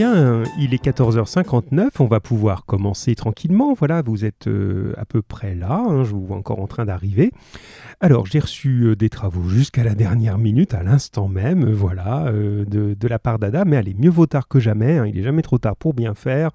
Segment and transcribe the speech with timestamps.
[0.00, 3.74] bien, il est 14h59, on va pouvoir commencer tranquillement.
[3.74, 6.86] Voilà, vous êtes euh, à peu près là, hein, je vous vois encore en train
[6.86, 7.32] d'arriver.
[8.00, 12.32] Alors, j'ai reçu euh, des travaux jusqu'à la dernière minute, à l'instant même, euh, voilà,
[12.32, 13.66] de, la part d'Ada.
[13.66, 16.14] Mais allez, mieux vaut tard que jamais, hein, il est jamais trop tard pour bien
[16.14, 16.48] faire.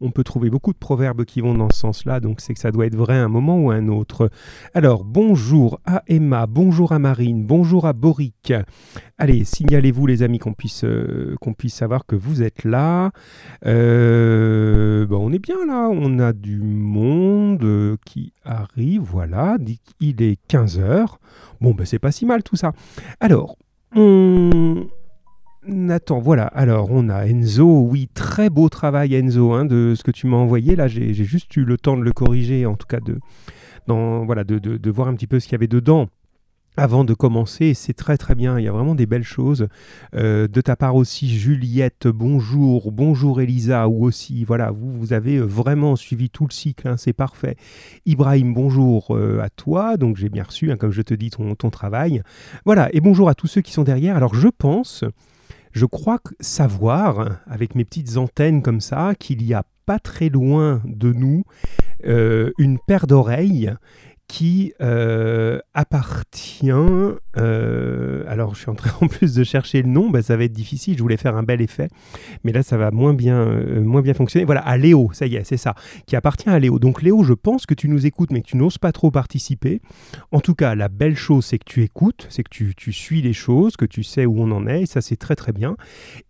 [0.00, 2.70] On peut trouver beaucoup de proverbes qui vont dans ce sens-là, donc c'est que ça
[2.70, 4.30] doit être vrai à un moment ou à un autre.
[4.74, 8.52] Alors, bonjour à Emma, bonjour à Marine, bonjour à Boric.
[9.22, 10.84] Allez, signalez-vous les amis qu'on puisse,
[11.40, 13.12] qu'on puisse savoir que vous êtes là.
[13.64, 19.58] Euh, bah, on est bien là, on a du monde euh, qui arrive, voilà,
[20.00, 21.06] il est 15h.
[21.60, 22.72] Bon, ben c'est pas si mal tout ça.
[23.20, 23.58] Alors,
[23.94, 24.88] on...
[26.08, 26.46] Voilà.
[26.46, 27.82] Alors, on a Enzo.
[27.82, 30.74] Oui, très beau travail, Enzo, hein, de ce que tu m'as envoyé.
[30.74, 33.20] Là, j'ai juste eu le temps de le corriger, en tout cas, de,
[33.86, 36.08] voilà, de voir un petit peu ce qu'il y avait dedans
[36.76, 39.68] avant de commencer, c'est très très bien, il y a vraiment des belles choses.
[40.14, 45.36] Euh, de ta part aussi, Juliette, bonjour, bonjour Elisa, ou aussi, voilà, vous, vous avez
[45.36, 47.56] euh, vraiment suivi tout le cycle, hein, c'est parfait.
[48.06, 51.54] Ibrahim, bonjour euh, à toi, donc j'ai bien reçu, hein, comme je te dis, ton,
[51.54, 52.22] ton travail.
[52.64, 54.16] Voilà, et bonjour à tous ceux qui sont derrière.
[54.16, 55.04] Alors je pense,
[55.72, 60.80] je crois savoir, avec mes petites antennes comme ça, qu'il y a pas très loin
[60.84, 61.44] de nous
[62.04, 63.72] une paire d'oreilles
[64.32, 66.70] qui euh, appartient.
[67.36, 70.44] Euh, alors, je suis en train en plus de chercher le nom, bah, ça va
[70.44, 70.96] être difficile.
[70.96, 71.88] Je voulais faire un bel effet,
[72.42, 74.46] mais là, ça va moins bien, euh, moins bien fonctionner.
[74.46, 75.74] Voilà, à Léo, ça y est, c'est ça,
[76.06, 76.78] qui appartient à Léo.
[76.78, 79.82] Donc, Léo, je pense que tu nous écoutes, mais que tu n'oses pas trop participer.
[80.30, 83.20] En tout cas, la belle chose, c'est que tu écoutes, c'est que tu, tu, suis
[83.20, 85.76] les choses, que tu sais où on en est, et ça, c'est très très bien.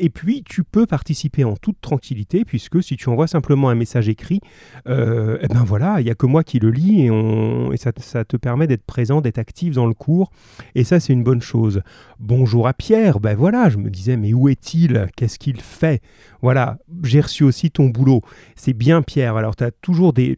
[0.00, 4.08] Et puis, tu peux participer en toute tranquillité, puisque si tu envoies simplement un message
[4.08, 4.40] écrit,
[4.86, 7.91] eh ben voilà, il n'y a que moi qui le lis et, on, et ça
[7.98, 10.30] ça, te permet d'être présent, d'être actif dans le cours.
[10.74, 11.82] Et ça, c'est une bonne chose.
[12.20, 13.20] Bonjour à Pierre.
[13.20, 15.08] Ben voilà, je me disais, mais où est-il?
[15.16, 16.00] Qu'est-ce qu'il fait?
[16.40, 18.22] Voilà, j'ai reçu aussi ton boulot.
[18.56, 19.36] C'est bien, Pierre.
[19.36, 20.36] Alors, tu as toujours des,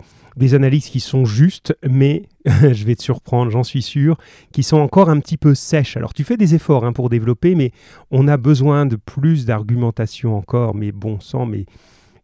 [0.54, 4.16] analyses qui sont justes, mais je vais te surprendre, j'en suis sûr,
[4.52, 5.96] qui sont encore un petit peu sèches.
[5.96, 7.70] Alors tu fais des efforts hein, pour développer, mais
[8.10, 10.74] on a besoin de plus d'argumentation encore.
[10.74, 11.64] Mais bon sang, mais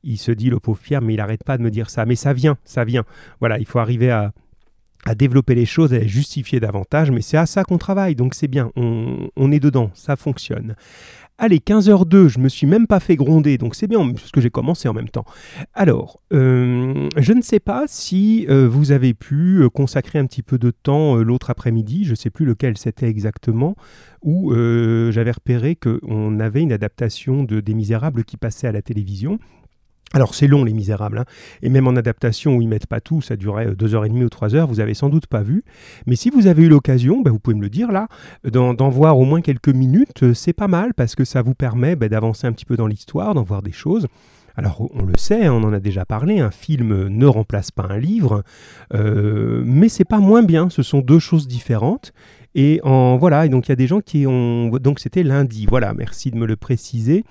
[0.02, 2.04] il se dit le pauvre Pierre, mais il n'arrête pas de me dire ça.
[2.04, 3.04] Mais ça vient, ça vient.
[3.40, 4.32] Voilà, il faut arriver à,
[5.06, 8.34] à développer les choses, à les justifier davantage, mais c'est à ça qu'on travaille, donc
[8.34, 10.74] c'est bien, on, est dedans, ça fonctionne.
[11.38, 14.50] Allez, 15h02, je me suis même pas fait gronder, donc c'est bien, parce que j'ai
[14.50, 15.24] commencé en même temps.
[15.72, 20.42] Alors, euh, je ne sais pas si euh, vous avez pu euh, consacrer un petit
[20.42, 23.74] peu de temps l'autre après-midi, je ne sais plus lequel c'était exactement,
[24.22, 29.38] où j'avais repéré qu'on avait une adaptation de Des Misérables qui passait à la télévision,
[30.12, 31.24] alors c'est long Les Misérables, hein.
[31.62, 34.08] et même en adaptation où ils mettent pas tout, ça durait euh, deux heures et
[34.08, 35.62] demie ou trois heures, vous avez sans doute pas vu.
[36.06, 38.08] Mais si vous avez eu l'occasion, bah, vous pouvez me le dire là,
[38.44, 41.94] d'en voir au moins quelques minutes, euh, c'est pas mal parce que ça vous permet
[41.94, 44.08] bah, d'avancer un petit peu dans l'histoire, d'en voir des choses.
[44.56, 47.86] Alors on le sait, hein, on en a déjà parlé, un film ne remplace pas
[47.88, 48.42] un livre,
[48.94, 52.12] euh, mais c'est pas moins bien, ce sont deux choses différentes.
[52.56, 55.66] Et en voilà, et donc il y a des gens qui ont donc c'était lundi.
[55.66, 57.24] Voilà, merci de me le préciser.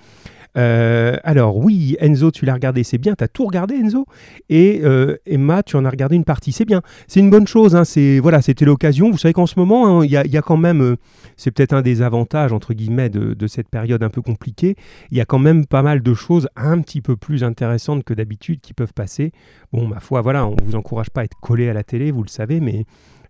[0.56, 3.14] Euh, alors oui, Enzo, tu l'as regardé, c'est bien.
[3.14, 4.06] Tu as tout regardé, Enzo?
[4.48, 6.82] Et euh, Emma, tu en as regardé une partie, c'est bien.
[7.06, 7.76] C'est une bonne chose.
[7.76, 9.10] Hein, c'est voilà, c'était l'occasion.
[9.10, 10.96] Vous savez qu'en ce moment, hein, il y, a quand même, euh,
[11.36, 14.76] c'est peut-être un des avantages entre guillemets de, cette période un peu compliquée.
[15.10, 18.14] Il y a quand même pas mal de choses un petit peu plus intéressantes que
[18.14, 19.32] d'habitude qui peuvent passer.
[19.72, 22.22] Bon, ma foi, voilà, on vous encourage pas à être collé à la télé, vous
[22.22, 22.84] le savez, mais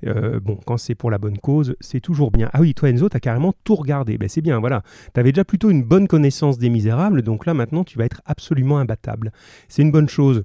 [0.06, 2.50] euh, bon, quand c'est pour la bonne cause, c'est toujours bien.
[2.52, 4.18] Ah oui, toi Enzo, t'as carrément tout regardé.
[4.18, 4.82] Ben, c'est bien, voilà.
[5.12, 8.78] T'avais déjà plutôt une bonne connaissance des Misérables, donc là maintenant tu vas être absolument
[8.78, 9.32] imbattable.
[9.68, 10.44] C'est une bonne chose.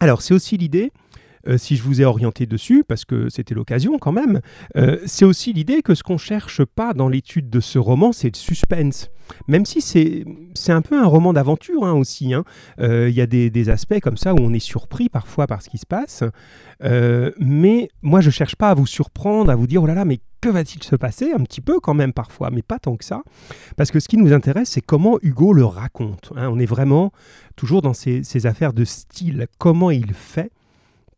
[0.00, 0.92] Alors c'est aussi l'idée
[1.48, 4.40] euh, si je vous ai orienté dessus, parce que c'était l'occasion quand même,
[4.76, 8.34] euh, c'est aussi l'idée que ce qu'on cherche pas dans l'étude de ce roman, c'est
[8.34, 9.10] le suspense.
[9.46, 10.24] Même si c'est,
[10.72, 12.34] un peu un roman d'aventure hein, aussi.
[12.34, 12.44] Hein.
[12.80, 15.68] Euh, il y a des, aspects comme ça où on est surpris parfois par ce
[15.68, 16.24] qui se passe.
[17.38, 20.18] mais moi, je cherche pas à vous surprendre, à vous dire, oh là là, mais
[20.40, 21.32] que va-t-il se passer?
[21.32, 23.22] Un petit peu quand même parfois, mais pas tant que ça.
[23.76, 26.32] Parce que ce qui nous intéresse, c'est comment Hugo le raconte.
[26.36, 26.48] Hein.
[26.50, 27.12] On est vraiment
[27.54, 30.50] toujours dans ces, ces affaires de style, comment il fait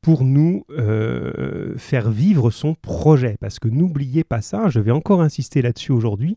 [0.02, 3.36] pour nous euh, faire vivre son projet.
[3.40, 6.36] Parce que n'oubliez pas ça, je vais encore insister là-dessus aujourd'hui,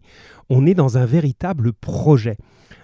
[0.49, 2.37] on est dans un véritable projet.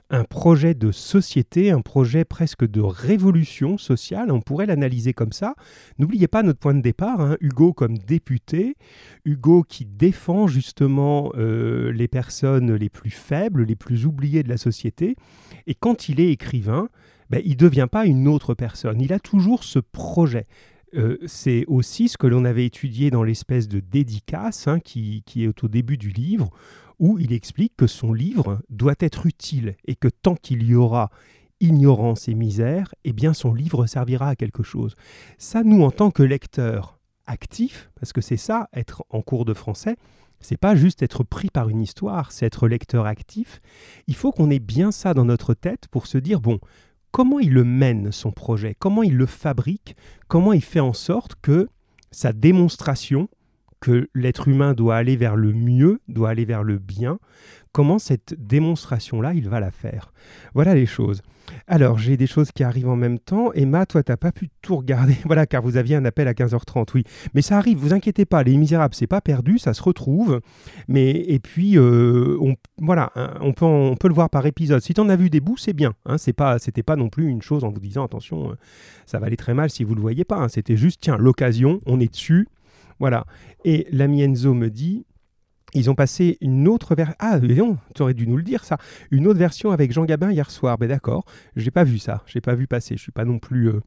[0.10, 5.56] Un projet de société, un projet presque de révolution sociale, on pourrait l'analyser comme ça.
[6.00, 8.76] N'oubliez pas notre point de départ, hein, Hugo comme député,
[9.24, 14.58] Hugo qui défend justement euh, les personnes les plus faibles, les plus oubliées de la
[14.58, 15.16] société.
[15.66, 16.90] Et quand il est écrivain,
[17.32, 19.00] ben, il ne devient pas une autre personne.
[19.00, 20.48] Il a toujours ce projet.
[20.96, 25.64] Euh, c'est aussi ce que l'on avait étudié dans l'espèce de dédicace hein, qui, est
[25.64, 26.50] au début du livre,
[27.00, 31.10] où il explique que son livre doit être utile et que tant qu'il y aura
[31.60, 34.96] ignorance et misère, eh bien son livre servira à quelque chose.
[35.38, 39.54] Ça, nous, en tant que lecteurs actifs, parce que c'est ça, être en cours de
[39.54, 39.96] français,
[40.42, 43.62] c'est pas juste être pris par une histoire, c'est être lecteur actif.
[44.08, 46.60] Il faut qu'on ait bien ça dans notre tête pour se dire bon,
[47.12, 49.96] comment il le mène son projet, comment il le fabrique,
[50.28, 51.70] comment il fait en sorte que
[52.12, 53.30] sa démonstration
[53.82, 57.20] que l'être humain doit aller vers le mieux, doit aller vers le bien,
[57.74, 60.14] comment cette démonstration-là, il va la faire?
[60.54, 61.22] Voilà les choses.
[61.68, 63.52] Alors, j'ai des choses qui arrivent en même temps.
[63.54, 65.18] Emma, toi, t'as pas pu tout regarder.
[65.26, 67.04] voilà, car vous aviez un appel à 15h30, oui.
[67.34, 70.42] Mais ça arrive, vous inquiétez pas, Les Misérables, c'est pas perdu, ça se retrouve.
[70.88, 74.82] Mais, et puis, euh, on, voilà, hein, on peut, on peut le voir par épisode.
[74.82, 75.94] Si tu en as vu des bouts, c'est bien.
[76.06, 78.56] Hein, c'est pas, c'était pas non plus une chose en vous disant, attention, euh,
[79.06, 80.38] ça va aller très mal si vous le voyez pas.
[80.38, 80.48] Hein.
[80.48, 82.48] C'était juste, tiens, l'occasion, on est dessus.
[83.02, 83.26] Voilà.
[83.66, 85.08] Et l'ami Enzo me dit,
[85.74, 87.16] ils ont passé une autre version.
[87.18, 88.78] Ah, non, tu aurais dû nous le dire ça.
[89.10, 90.78] Une autre version avec Jean Gabin hier soir.
[90.78, 91.26] Ben d'accord,
[91.56, 92.22] j'ai pas vu ça.
[92.28, 92.98] J'ai pas vu passer.
[92.98, 93.82] Je suis pas non plus euh,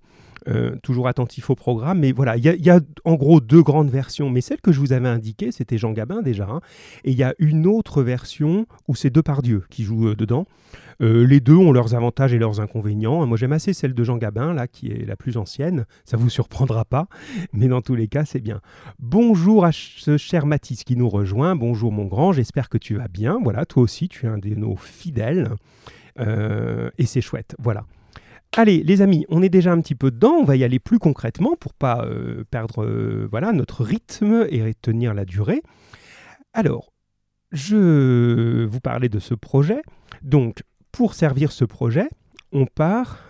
[0.46, 2.00] euh, toujours attentif au programme.
[2.00, 4.29] Mais voilà, il y, a en gros deux grandes versions.
[4.29, 6.44] Mais celle que je vous avais indiquée, c'était Jean Gabin déjà.
[6.44, 6.61] Hein.
[7.05, 10.46] et il y a une autre version où c'est Depardieu qui joue euh, dedans.
[11.00, 13.26] Euh, les deux ont leurs avantages et leurs inconvénients.
[13.26, 15.87] Moi, j'aime assez celle de Jean Gabin, là, qui est la plus ancienne.
[16.05, 17.08] Ça vous surprendra pas,
[17.52, 18.61] mais dans tous les cas, c'est bien.
[18.99, 21.56] Bonjour à ce cher Mathis qui nous rejoint.
[21.56, 22.32] Bonjour, mon grand.
[22.32, 23.38] J'espère que tu vas bien.
[23.43, 25.50] Voilà, toi aussi, tu es un de nos fidèles.
[26.19, 27.56] et c'est chouette.
[27.58, 27.87] Voilà.
[28.56, 30.34] Allez, les amis, on est déjà un petit peu dedans.
[30.38, 34.74] On va y aller plus concrètement pour pas euh, perdre euh, voilà notre rythme et
[34.74, 35.60] tenir la durée.
[36.52, 36.92] Alors,
[37.50, 39.82] je vous parlais de ce projet.
[40.22, 40.62] Donc,
[40.92, 42.08] pour servir ce projet,
[42.52, 43.26] on part.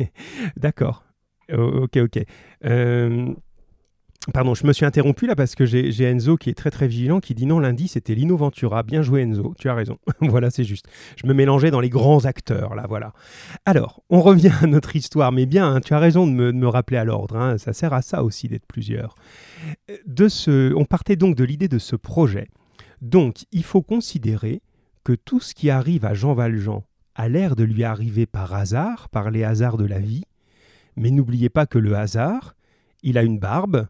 [0.58, 1.04] D'accord.
[1.50, 2.18] ok, ok.
[2.66, 3.34] Euh,
[4.32, 7.20] Pardon, je me suis interrompu là parce que j'ai Enzo qui est très très vigilant
[7.20, 8.82] qui dit non, lundi c'était Lino Ventura.
[8.82, 9.98] Bien joué Enzo, tu as raison.
[10.20, 10.86] voilà, c'est juste.
[11.16, 13.12] Je me mélangeais dans les grands acteurs là, voilà.
[13.64, 16.96] Alors, on revient à notre histoire, mais bien, hein, tu as raison de me, rappeler
[16.96, 17.36] à l'ordre.
[17.36, 17.58] Hein.
[17.58, 19.14] ça sert à ça aussi d'être plusieurs.
[20.06, 22.48] De ce, on partait donc de l'idée de ce projet.
[23.00, 24.62] Donc, il faut considérer
[25.04, 26.82] que tout ce qui arrive à Jean Valjean
[27.14, 30.24] a l'air de lui arriver par hasard, par les hasards de la vie.
[30.96, 32.56] Mais n'oubliez pas que le hasard,
[33.02, 33.86] il a une barbe,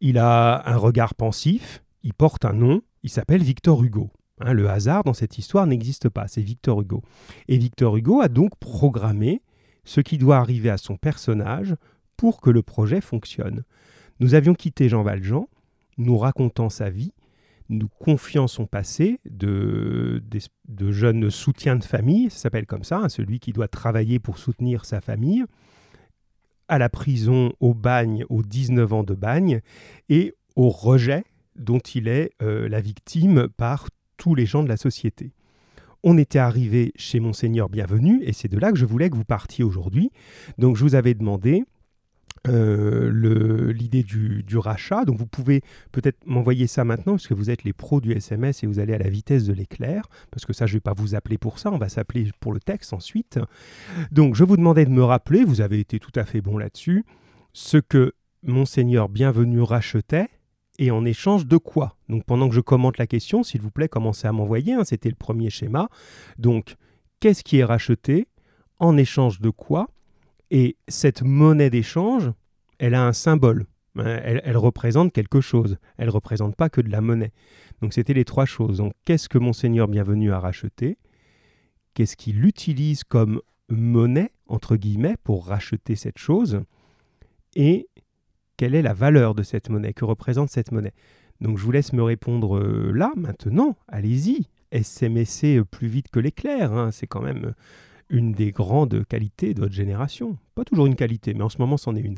[0.00, 4.10] il a un regard pensif, il porte un nom, il s'appelle Victor Hugo.
[4.40, 7.02] Hein, le hasard dans cette histoire n'existe pas, c'est Victor Hugo.
[7.48, 9.42] Et Victor Hugo a donc programmé
[9.84, 11.76] ce qui doit arriver à son personnage
[12.16, 13.64] pour que le projet fonctionne.
[14.20, 15.48] Nous avions quitté Jean Valjean,
[15.98, 17.12] nous racontant sa vie,
[17.68, 20.22] nous confiant son passé de,
[20.68, 24.38] de, jeune soutien de famille, ça s'appelle comme ça, hein, celui qui doit travailler pour
[24.38, 25.44] soutenir sa famille,
[26.68, 29.60] à la prison, au bagne, aux 19 ans de bagne,
[30.08, 31.24] et au rejet
[31.56, 35.32] dont il est euh, la victime par tous les gens de la société.
[36.02, 39.24] On était arrivé chez Monseigneur Bienvenu, et c'est de là que je voulais que vous
[39.24, 40.10] partiez aujourd'hui.
[40.58, 41.64] Donc je vous avais demandé
[42.46, 45.04] euh, l'idée du, rachat.
[45.04, 45.62] Donc vous pouvez
[45.92, 48.94] peut-être m'envoyer ça maintenant, parce que vous êtes les pros du SMS et vous allez
[48.94, 51.58] à la vitesse de l'éclair, parce que ça, je ne vais pas vous appeler pour
[51.58, 53.38] ça, on va s'appeler pour le texte ensuite.
[54.12, 57.04] Donc je vous demandais de me rappeler, vous avez été tout à fait bon là-dessus,
[57.52, 58.12] ce que
[58.42, 60.28] Monseigneur Bienvenu rachetait,
[60.78, 63.88] et en échange de quoi Donc pendant que je commente la question, s'il vous plaît,
[63.88, 65.88] commencez à m'envoyer, hein, c'était le premier schéma.
[66.38, 66.76] Donc,
[67.20, 68.28] qu'est-ce qui est racheté?
[68.80, 69.88] En échange de quoi?
[70.50, 72.30] Et cette monnaie d'échange,
[72.78, 73.66] elle a un symbole.
[73.96, 75.78] Hein, elle, représente quelque chose.
[75.96, 77.32] Elle représente pas que de la monnaie.
[77.80, 78.78] Donc c'était les trois choses.
[78.78, 80.98] Donc qu'est-ce que Monseigneur Bienvenu a racheté?
[81.94, 86.62] Qu'est-ce qu'il utilise comme monnaie, entre guillemets, pour racheter cette chose?
[87.54, 87.88] Et
[88.56, 89.92] quelle est la valeur de cette monnaie?
[89.92, 90.94] Que représente cette monnaie?
[91.40, 93.76] Donc je vous laisse me répondre euh, là, maintenant.
[93.88, 94.48] Allez-y.
[94.72, 96.72] SMSC plus vite que l'éclair.
[96.72, 96.90] Hein.
[96.90, 97.54] C'est quand même
[98.14, 100.38] une des grandes qualités de votre génération.
[100.54, 102.16] Pas toujours une qualité, mais en ce moment, c'en est une.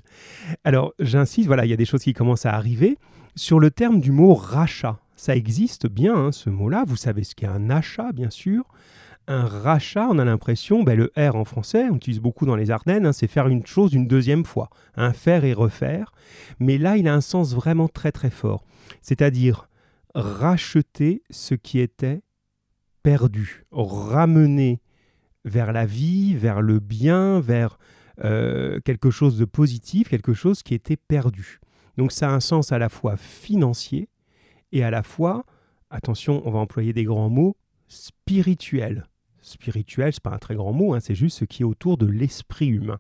[0.62, 2.98] Alors, j'insiste, voilà, il y a des choses qui commencent à arriver.
[3.34, 6.84] Sur le terme du mot rachat, ça existe bien, hein, ce mot-là.
[6.86, 8.64] Vous savez ce qu'est un achat, bien sûr.
[9.26, 12.70] Un rachat, on a l'impression, ben, le R en français, on utilise beaucoup dans les
[12.70, 16.12] Ardennes, hein, c'est faire une chose une deuxième fois, un faire et refaire.
[16.60, 18.64] Mais là, il a un sens vraiment très très fort.
[19.02, 19.68] C'est-à-dire
[20.14, 22.22] racheter ce qui était
[23.02, 24.80] perdu, ramener
[25.46, 27.78] vers la vie, vers le bien, vers
[28.24, 31.60] euh, quelque chose de positif, quelque chose qui était perdu.
[31.96, 34.08] Donc ça a un sens à la fois financier
[34.72, 35.46] et à la fois,
[35.90, 37.56] attention, on va employer des grands mots,
[37.88, 39.06] spirituel.
[39.40, 42.06] Spirituel, c'est pas un très grand mot, hein, c'est juste ce qui est autour de
[42.06, 42.98] l'esprit humain.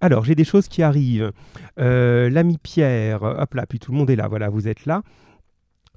[0.00, 1.32] Alors, j'ai des choses qui arrivent.
[1.78, 5.02] Euh, l'ami Pierre, hop là, puis tout le monde est là, voilà, vous êtes là.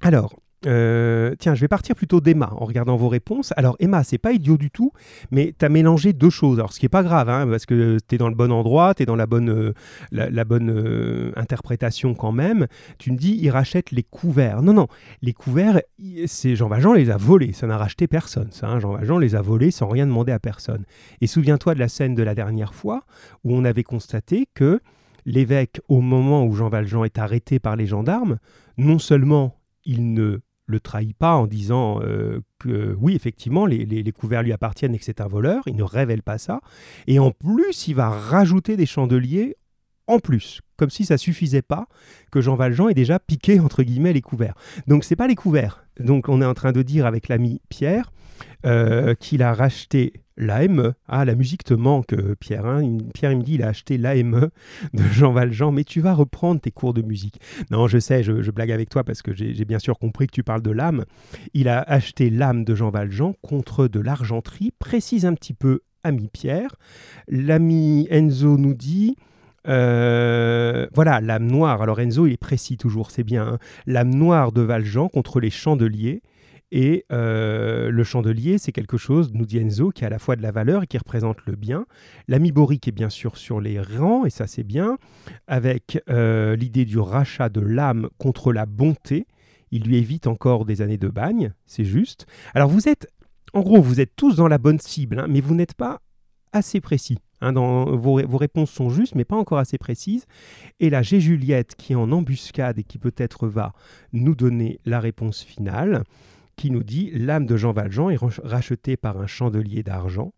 [0.02, 3.52] Alors, euh, tiens, je vais partir plutôt d'Emma en regardant vos réponses.
[3.56, 4.92] Alors, Emma, c'est pas idiot du tout,
[5.30, 6.58] mais tu as mélangé deux choses.
[6.58, 8.94] Alors, ce qui est pas grave, hein, parce que tu es dans le bon endroit,
[8.94, 9.72] tu es dans la bonne, euh,
[10.10, 12.66] la, bonne euh, interprétation quand même.
[12.98, 14.62] Tu me dis, il rachète les couverts.
[14.62, 14.88] Non, non,
[15.22, 15.80] les couverts,
[16.26, 17.52] c'est Jean Valjean les a volés.
[17.52, 18.48] Ça n'a racheté personne.
[18.50, 18.80] Ça, hein.
[18.80, 20.84] Jean Valjean les a volés sans rien demander à personne.
[21.20, 23.04] Et souviens-toi de la scène de la dernière fois
[23.44, 24.80] où on avait constaté que
[25.26, 28.38] l'évêque, au moment où Jean Valjean est arrêté par les gendarmes,
[28.78, 34.42] non seulement il ne le trahit pas en disant euh, que oui, effectivement, les, couverts
[34.42, 36.60] lui appartiennent et que c'est un voleur, il ne révèle pas ça,
[37.06, 39.56] et en plus, il va rajouter des chandeliers
[40.08, 41.88] en plus, comme si ça suffisait pas
[42.30, 44.54] que Jean Valjean ait déjà piqué entre guillemets les couverts.
[44.86, 45.84] Donc c'est pas les couverts.
[45.98, 48.12] Donc on est en train de dire avec l'ami Pierre
[48.64, 50.94] euh, qu'il a racheté l'AME.
[51.08, 52.66] Ah, la musique te manque, euh, Pierre.
[52.66, 52.98] Hein.
[53.14, 54.50] Pierre, il me dit il a acheté l'AME
[54.94, 57.40] de Jean Valjean, mais tu vas reprendre tes cours de musique.
[57.70, 60.42] Non, je sais, je, blague avec toi parce que j'ai bien sûr compris que tu
[60.42, 61.04] parles de l'âme.
[61.54, 64.72] Il a acheté l'âme de Jean Valjean contre de l'argenterie.
[64.78, 66.76] Précise un petit peu, ami Pierre.
[67.28, 69.16] L'ami Enzo nous dit.
[69.68, 71.82] Euh, voilà, l'âme noire.
[71.82, 73.46] Alors Enzo, il est précis toujours, c'est bien.
[73.46, 73.58] Hein.
[73.86, 76.22] L'âme noire de Valjean contre les chandeliers.
[76.72, 80.36] Et euh, le chandelier, c'est quelque chose, nous dit Enzo, qui a à la fois
[80.36, 81.86] de la valeur et qui représente le bien.
[82.26, 84.98] L'ami Boric est bien sûr sur les rangs, et ça c'est bien,
[85.46, 89.26] avec euh, l'idée du rachat de l'âme contre la bonté.
[89.70, 92.26] Il lui évite encore des années de bagne, c'est juste.
[92.54, 93.08] Alors vous êtes,
[93.52, 96.00] en gros, vous êtes tous dans la bonne cible, hein, mais vous n'êtes pas
[96.52, 97.18] assez précis.
[97.42, 100.24] Hein, dans, vos, vos, réponses sont justes, mais pas encore assez précises.
[100.80, 103.72] Et là, j'ai Juliette qui est en embuscade et qui peut-être va
[104.12, 106.04] nous donner la réponse finale
[106.56, 110.32] qui nous dit L'âme de Jean Valjean est rachetée par un chandelier d'argent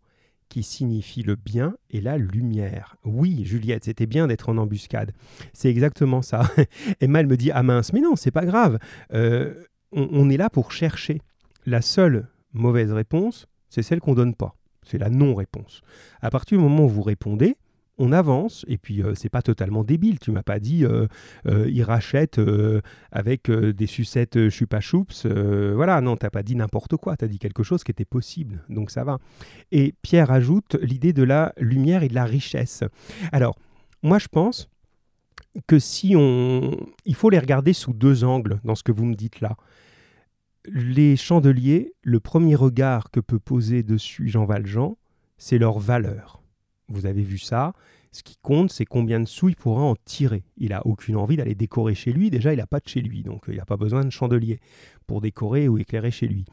[0.48, 2.96] qui signifie le bien et la lumière.
[3.04, 5.12] Oui, Juliette, c'était bien d'être en embuscade.
[5.52, 6.50] C'est exactement ça.
[7.00, 8.78] Emma, elle me dit Ah mince, mais non, c'est pas grave.
[9.12, 9.54] Euh,
[9.92, 11.20] on, on, est là pour chercher.
[11.66, 14.54] La seule mauvaise réponse, c'est celle qu'on donne pas.
[14.82, 15.82] C'est la non-réponse.
[16.22, 17.56] À partir du moment où vous répondez,
[17.98, 20.18] on avance, et puis euh, c'est pas totalement débile.
[20.18, 21.06] Tu m'as pas dit euh,
[21.46, 22.40] euh, rachète
[23.12, 25.26] avec des sucettes chupa choups.
[25.26, 27.16] voilà, non, t'as pas dit n'importe quoi.
[27.16, 29.18] Tu as dit quelque chose qui était possible, donc ça va.
[29.72, 32.84] Et Pierre ajoute l'idée de la lumière et de la richesse.
[33.32, 33.56] Alors,
[34.02, 34.68] moi je pense
[35.66, 36.76] que si on.
[37.04, 39.56] Il faut les regarder sous deux angles dans ce que vous me dites là.
[40.66, 44.96] Les chandeliers, le premier regard que peut poser dessus Jean Valjean,
[45.38, 46.37] c'est leur valeur.
[46.88, 47.72] Vous avez vu ça.
[48.12, 50.44] Ce qui compte, c'est combien de sous il pourra en tirer.
[50.56, 52.30] Il n'a aucune envie d'aller décorer chez lui.
[52.30, 54.60] Déjà, il n'a pas de chez lui, donc euh, il n'a pas besoin de chandelier
[55.06, 56.46] pour décorer ou éclairer chez lui.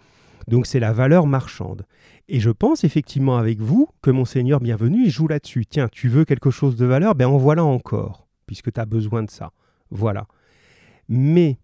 [0.47, 1.85] Donc c'est la valeur marchande.
[2.27, 5.65] Et je pense effectivement avec vous que Monseigneur Bienvenu joue là-dessus.
[5.65, 7.15] Tiens, tu veux quelque chose de valeur?
[7.15, 9.51] Ben en voilà encore, puisque tu as besoin de ça.
[9.89, 10.27] Voilà.
[11.07, 11.57] Mais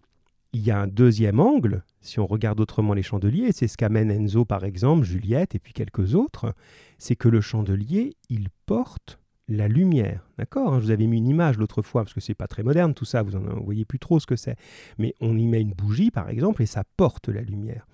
[0.52, 4.10] il y a un deuxième angle, si on regarde autrement les chandeliers, c'est ce qu'amène
[4.10, 6.54] Enzo par exemple, Juliette et puis quelques autres,
[6.98, 9.18] c'est que le chandelier, il porte
[9.48, 10.28] la lumière.
[10.38, 12.62] D'accord hein, Je vous avais mis une image l'autre fois, parce que c'est pas très
[12.62, 14.56] moderne tout ça, vous ne voyez plus trop ce que c'est.
[14.98, 17.86] Mais on y met une bougie, par exemple, et ça porte la lumière.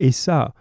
[0.00, 0.54] Et ça,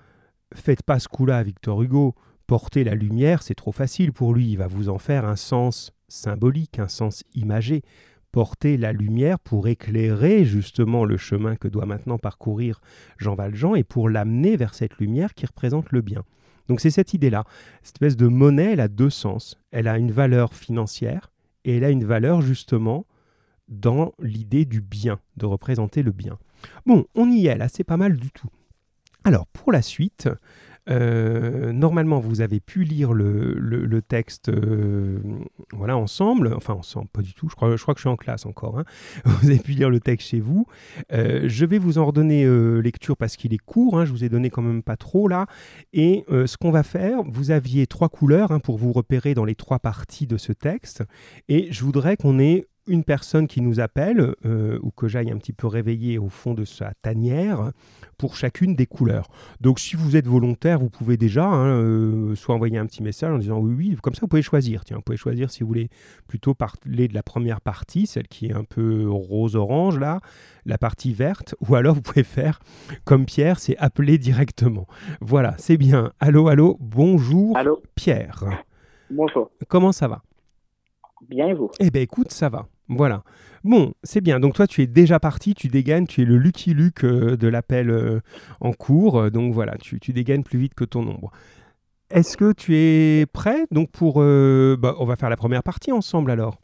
[0.53, 2.15] faites pas ce coup-là à Victor Hugo.
[2.47, 4.51] Porter la lumière, c'est trop facile pour lui.
[4.51, 7.83] Il va vous en faire un sens symbolique, un sens imagé.
[8.31, 12.81] Porter la lumière pour éclairer justement le chemin que doit maintenant parcourir
[13.17, 16.23] Jean Valjean et pour l'amener vers cette lumière qui représente le bien.
[16.67, 17.43] Donc c'est cette idée-là.
[17.83, 19.59] Cette espèce de monnaie, elle a deux sens.
[19.71, 21.31] Elle a une valeur financière
[21.65, 23.05] et elle a une valeur justement
[23.67, 26.37] dans l'idée du bien, de représenter le bien.
[26.85, 28.49] Bon, on y est là, c'est pas mal du tout.
[29.23, 30.29] Alors pour la suite,
[30.89, 35.19] euh, normalement, vous avez pu lire le, texte euh,
[35.73, 36.53] voilà, ensemble.
[36.55, 37.49] Enfin, ensemble, pas du tout.
[37.49, 38.79] Je crois, je crois que je suis en classe encore.
[38.79, 38.85] Hein.
[39.25, 40.65] Vous avez pu lire le texte chez vous.
[41.13, 42.45] Euh, je vais vous en redonner
[42.81, 43.99] lecture parce qu'il est court.
[43.99, 44.05] Hein.
[44.05, 45.45] Je vous ai donné quand même pas trop là.
[45.93, 49.55] Et ce qu'on va faire, vous aviez trois couleurs hein, pour vous repérer dans les
[49.55, 51.03] trois parties de ce texte.
[51.47, 55.37] Et je voudrais qu'on ait une personne qui nous appelle, euh, ou que j'aille un
[55.37, 57.71] petit peu réveiller au fond de sa tanière,
[58.17, 59.29] pour chacune des couleurs.
[59.61, 63.33] Donc si vous êtes volontaire, vous pouvez déjà hein, euh, soit envoyer un petit message
[63.33, 64.83] en disant oui, oui, comme ça vous pouvez choisir.
[64.83, 65.89] Tiens, vous pouvez choisir si vous voulez
[66.27, 70.19] plutôt parler de la première partie, celle qui est un peu rose-orange là,
[70.65, 72.59] la partie verte, ou alors vous pouvez faire
[73.05, 74.85] comme Pierre, c'est appeler directement.
[75.21, 76.11] Voilà, c'est bien.
[76.19, 77.81] Allô, allô, bonjour allô.
[77.95, 78.43] Pierre.
[79.09, 79.49] Bonjour.
[79.69, 80.21] Comment ça va?
[81.29, 81.69] Bien et vous?
[81.79, 82.67] Eh bien écoute, ça va.
[82.91, 83.23] Voilà.
[83.63, 84.39] Bon, c'est bien.
[84.39, 87.47] Donc toi, tu es déjà parti, tu dégaines, tu es le Lucky Luke euh, de
[87.47, 88.19] l'appel euh,
[88.59, 89.31] en cours.
[89.31, 91.31] Donc voilà, tu, tu dégaines plus vite que ton ombre.
[92.09, 94.15] Est-ce que tu es prêt Donc pour...
[94.17, 96.59] Euh, bah, on va faire la première partie ensemble alors.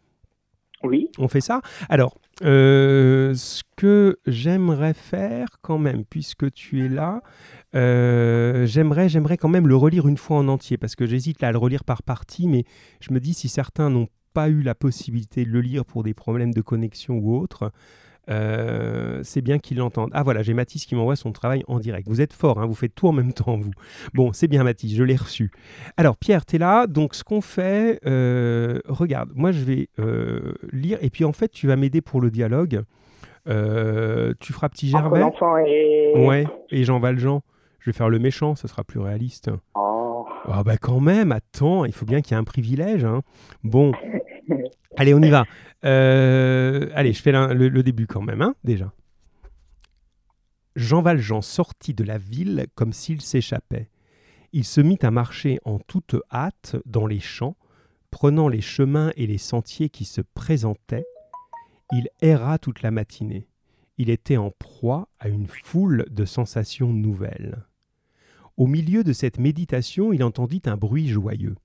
[0.84, 1.10] Oui.
[1.18, 7.22] On fait ça Alors, euh, ce que j'aimerais faire quand même, puisque tu es là,
[7.76, 11.48] euh, j'aimerais, j'aimerais quand même le relire une fois en entier, parce que j'hésite là
[11.48, 12.66] à le relire par partie, mais
[13.00, 14.08] je me dis si certains n'ont
[14.38, 17.72] pas eu la possibilité de le lire pour des problèmes de connexion ou autre,
[18.30, 20.12] euh, c'est bien qu'ils l'entendent.
[20.14, 22.08] Ah voilà, j'ai Mathis qui m'envoie son travail en direct.
[22.08, 23.72] Vous êtes fort, hein, vous faites tout en même temps, vous.
[24.14, 25.50] Bon, c'est bien Mathis, je l'ai reçu.
[25.98, 30.54] Alors Pierre, tu es là, donc ce qu'on fait, euh, regarde, moi je vais euh,
[30.72, 32.84] lire, et puis en fait tu vas m'aider pour le dialogue.
[33.48, 35.20] tu feras petit Gervais.
[35.20, 36.14] l'enfant et...
[36.16, 37.42] Ouais, et Jean Valjean.
[37.80, 39.50] Je vais faire le méchant, ça sera plus réaliste.
[39.74, 40.28] Oh.
[40.50, 43.04] Ah bah quand même, attends, il faut bien qu'il y ait un privilège.
[43.04, 43.22] Hein.
[43.64, 43.92] Bon,
[44.98, 45.46] allez, on y va.
[45.86, 48.94] Euh, allez, je fais le, le, début quand même, hein, déjà.
[50.76, 53.90] Jean Valjean sortit de la ville comme s'il s'échappait.
[54.54, 57.58] Il se mit à marcher en toute hâte dans les champs,
[58.12, 61.06] prenant les chemins et les sentiers qui se présentaient.
[61.92, 63.48] Il erra toute la matinée.
[63.98, 67.66] Il était en proie à une foule de sensations nouvelles.
[68.56, 71.56] Au milieu de cette méditation, il entendit un bruit joyeux.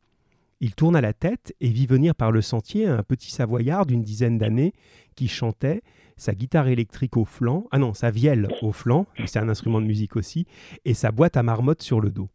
[0.63, 4.39] Il tourna la tête et vit venir par le sentier un petit Savoyard d'une dizaine
[4.39, 4.75] d'années
[5.17, 5.83] qui chantait,
[6.17, 9.87] sa guitare électrique au flanc, ah non, sa vielle au flanc, c'est un instrument de
[9.87, 10.47] musique aussi,
[10.85, 12.29] et sa boîte à marmotte sur le dos.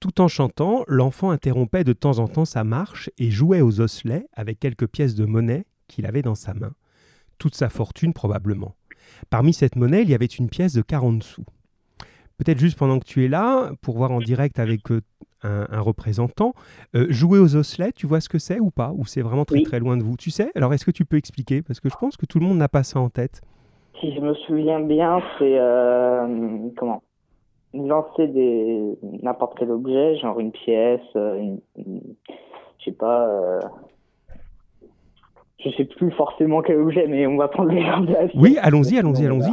[0.00, 4.26] Tout en chantant, l'enfant interrompait de temps en temps sa marche et jouait aux osselets
[4.32, 6.72] avec quelques pièces de monnaie qu'il avait dans sa main.
[7.36, 8.74] Toute sa fortune probablement.
[9.28, 11.44] Parmi cette monnaie, il y avait une pièce de 40 sous
[12.40, 14.88] peut-être juste pendant que tu es là, pour voir en direct avec
[15.44, 16.54] euh, un, représentant,
[16.94, 18.92] euh, jouer aux osselets, tu vois ce que c'est ou pas?
[18.96, 20.16] Ou c'est vraiment très très loin de vous?
[20.16, 21.62] Tu sais Alors est-ce que tu peux expliquer?
[21.62, 23.40] Parce que je pense que tout le monde n'a pas ça en tête.
[24.00, 27.02] Si je me souviens bien, c'est euh, comment?
[27.72, 33.60] Lancer des n'importe quel objet, genre une pièce, une, je sais pas.
[35.58, 38.98] je sais plus forcément quel objet, mais on va prendre l'exemple de la Oui, allons-y,
[38.98, 39.52] allons-y, allons-y.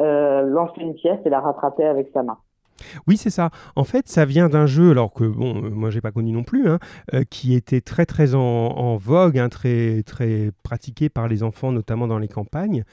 [0.00, 2.38] Euh, lancer une pièce et la rattraper avec sa main.
[3.06, 3.50] Oui, c'est ça.
[3.76, 6.42] En fait, ça vient d'un jeu, alors que bon, euh, moi j'ai pas connu non
[6.42, 6.78] plus, hein,
[7.14, 12.06] euh, qui était très très en, vogue, hein, très très pratiqué par les enfants, notamment
[12.06, 12.84] dans les campagnes.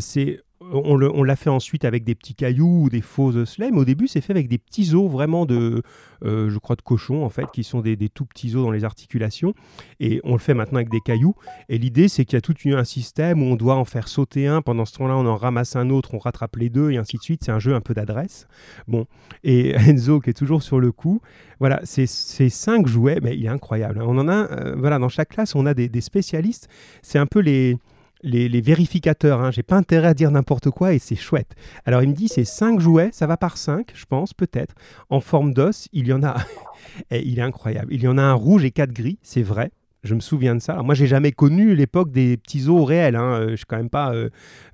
[0.00, 0.40] c'est
[0.74, 4.20] on l'a fait ensuite avec des petits cailloux ou des faux osselets, au début c'est
[4.20, 5.82] fait avec des petits os vraiment de,
[6.24, 8.84] euh, je crois de cochon en fait, qui sont des, tout petits os dans les
[8.84, 9.54] articulations,
[10.00, 11.34] et on le fait maintenant avec des cailloux.
[11.68, 14.46] Et l'idée c'est qu'il y a tout un système où on doit en faire sauter
[14.46, 17.16] un, pendant ce temps-là on en ramasse un autre, on rattrape les deux et ainsi
[17.16, 17.42] de suite.
[17.44, 18.46] C'est un jeu un peu d'adresse.
[18.88, 19.06] Bon,
[19.42, 21.20] et Enzo qui est toujours sur le coup,
[21.60, 24.00] voilà, ces, cinq jouets, mais il est incroyable.
[24.00, 24.06] Hein.
[24.06, 26.68] On en a, euh, voilà, dans chaque classe on a des spécialistes.
[27.02, 27.76] C'est un peu les
[28.24, 29.40] les, vérificateurs.
[29.40, 29.50] Hein.
[29.50, 31.54] J'ai pas intérêt à dire n'importe quoi et c'est chouette.
[31.84, 34.74] Alors il me dit c'est 5 jouets, ça va par 5, je pense, peut-être.
[35.10, 36.36] En forme d'os, il y en a.
[37.10, 37.92] et il est incroyable.
[37.92, 39.70] Il y en a un rouge et quatre gris, c'est vrai.
[40.02, 40.74] Je me souviens de ça.
[40.74, 43.16] Alors moi, j'ai jamais connu l'époque des petits os réels.
[43.16, 43.40] Hein.
[43.40, 44.28] Euh, je suis quand même pas euh,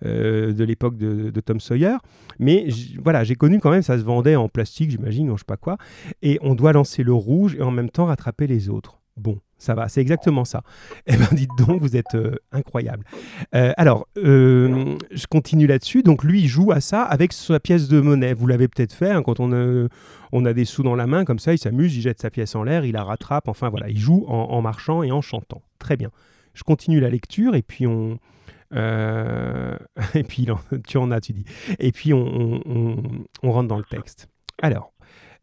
[0.04, 1.96] euh, de l'époque de, Tom Sawyer,
[2.40, 2.66] mais
[2.98, 3.82] voilà, j'ai connu quand même.
[3.82, 5.78] Ça se vendait en plastique, j'imagine, ou je sais pas quoi.
[6.20, 8.99] Et on doit lancer le rouge et en même temps rattraper les autres.
[9.20, 10.62] Bon, ça va, c'est exactement ça.
[11.06, 13.04] Eh bien, dites donc, vous êtes euh, incroyable.
[13.54, 16.02] Euh, alors, euh, je continue là-dessus.
[16.02, 18.32] Donc, lui, il joue à ça avec sa pièce de monnaie.
[18.32, 21.52] Vous l'avez peut-être fait hein, quand on, a des sous dans la main, comme ça,
[21.52, 23.48] il s'amuse, il jette sa pièce en l'air, il la rattrape.
[23.48, 25.60] Enfin, voilà, il joue en, marchant et en chantant.
[25.78, 26.10] Très bien.
[26.54, 28.18] Je continue la lecture et puis on.
[30.14, 30.48] et puis,
[30.86, 31.44] tu en as, tu dis.
[31.78, 32.62] Et puis, on,
[33.42, 34.28] on rentre dans le texte.
[34.62, 34.94] Alors,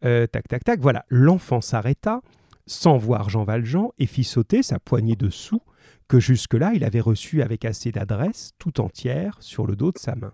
[0.01, 1.05] tac, tac, tac, voilà.
[1.09, 2.21] L'enfant s'arrêta
[2.67, 5.61] sans voir Jean Valjean, et fit sauter sa poignée de sous
[6.07, 10.15] que jusque-là il avait reçue avec assez d'adresse, tout entière, sur le dos de sa
[10.15, 10.33] main.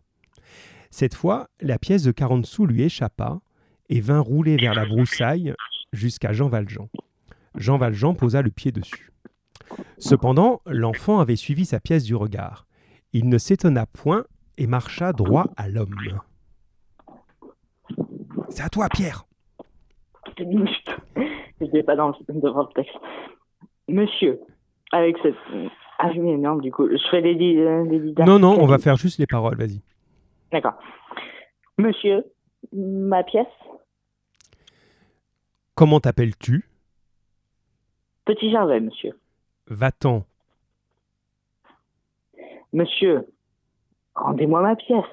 [0.91, 3.39] Cette fois, la pièce de quarante sous lui échappa
[3.89, 5.53] et vint rouler vers la broussaille
[5.91, 6.89] jusqu'à Jean Valjean.
[7.55, 9.11] Jean Valjean posa le pied dessus.
[9.97, 12.67] Cependant, l'enfant avait suivi sa pièce du regard.
[13.11, 14.25] Il ne s'étonna point
[14.57, 15.95] et marcha droit à l'homme.
[18.49, 19.25] C'est à toi, Pierre.
[21.59, 22.95] Je n'étais pas dans le, devant le texte.
[23.87, 24.39] Monsieur,
[24.91, 25.35] avec cette.
[25.99, 29.19] Ah oui, non, du coup, je fais les, les Non, non, on va faire juste
[29.19, 29.81] les paroles, vas-y.
[30.51, 30.73] D'accord.
[31.77, 32.25] Monsieur,
[32.73, 33.47] ma pièce.
[35.75, 36.69] Comment t'appelles-tu?
[38.25, 39.17] Petit Gervais, monsieur.
[39.67, 40.25] Va-t'en.
[42.71, 43.27] Monsieur,
[44.15, 45.05] rendez-moi ma pièce.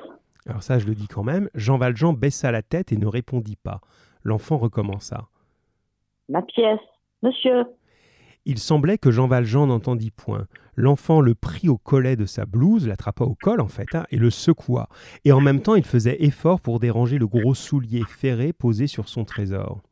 [0.46, 1.48] Alors ça, je le dis quand même.
[1.54, 3.80] Jean Valjean baissa la tête et ne répondit pas.
[4.24, 5.28] L'enfant recommença.
[6.30, 6.78] Ma pièce,
[7.24, 7.64] monsieur.
[8.46, 10.46] Il semblait que Jean Valjean n'entendit point.
[10.76, 14.16] L'enfant le prit au collet de sa blouse, l'attrapa au col en fait, hein, et
[14.16, 14.88] le secoua.
[15.24, 19.08] Et en même temps, il faisait effort pour déranger le gros soulier ferré posé sur
[19.08, 19.82] son trésor.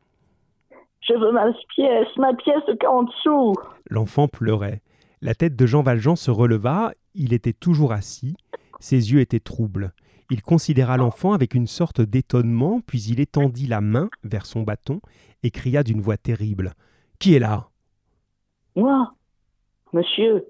[1.01, 3.55] Je veux ma pièce, ma pièce de 40 sous.
[3.90, 4.81] L'enfant pleurait.
[5.20, 8.37] La tête de Jean Valjean se releva, il était toujours assis,
[8.79, 9.92] ses yeux étaient troubles.
[10.30, 15.00] Il considéra l'enfant avec une sorte d'étonnement, puis il étendit la main vers son bâton
[15.42, 16.74] et cria d'une voix terrible.
[17.18, 17.68] Qui est là?
[18.76, 19.12] Moi,
[19.92, 20.44] monsieur,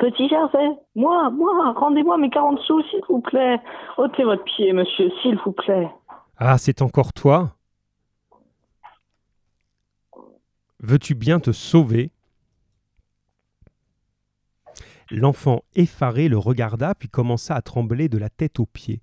[0.00, 3.58] petit Gervais, moi, moi, rendez-moi mes 40 sous, s'il vous plaît.
[3.96, 5.88] ôtez votre pied, monsieur, s'il vous plaît.
[6.36, 7.54] Ah, c'est encore toi?
[10.80, 12.10] Veux-tu bien te sauver?
[15.10, 19.00] L'enfant effaré le regarda puis commença à trembler de la tête aux pieds,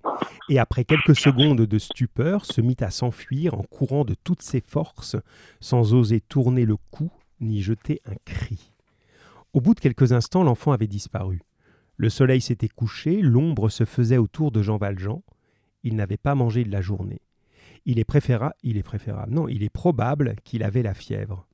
[0.48, 4.60] et après quelques secondes de stupeur se mit à s'enfuir en courant de toutes ses
[4.60, 5.16] forces,
[5.60, 8.72] sans oser tourner le cou ni jeter un cri.
[9.52, 11.42] Au bout de quelques instants, l'enfant avait disparu.
[11.96, 15.22] Le soleil s'était couché, l'ombre se faisait autour de Jean Valjean.
[15.82, 17.20] Il n'avait pas mangé de la journée.
[17.84, 21.47] Il est préférable, il est préférable, non, il est probable qu'il avait la fièvre.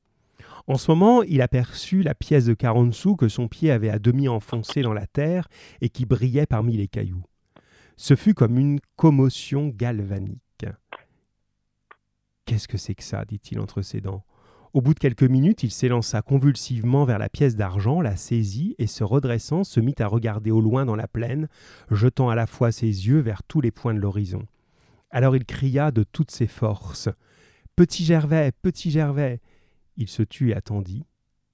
[0.67, 3.99] En ce moment, il aperçut la pièce de quarante sous que son pied avait à
[3.99, 5.49] demi enfoncée dans la terre
[5.83, 7.25] et qui brillait parmi les cailloux.
[7.97, 10.41] Ce fut comme une commotion galvanique.
[12.47, 13.25] Qu'est-ce que c'est que ça?
[13.25, 14.25] dit-il entre ses dents.
[14.73, 18.89] Au bout de quelques minutes, il s'élança convulsivement vers la pièce d'argent, la saisit et,
[18.89, 21.49] se redressant, se mit à regarder au loin dans la plaine,
[21.91, 24.43] jetant à la fois ses yeux vers tous les points de l'horizon.
[25.11, 27.09] Alors il cria de toutes ses forces
[27.77, 29.41] Petit Gervais, petit Gervais
[29.97, 31.05] il se tut et attendit.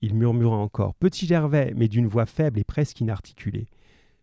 [0.02, 3.68] Il murmura encore Petit Gervais, mais d'une voix faible et presque inarticulée.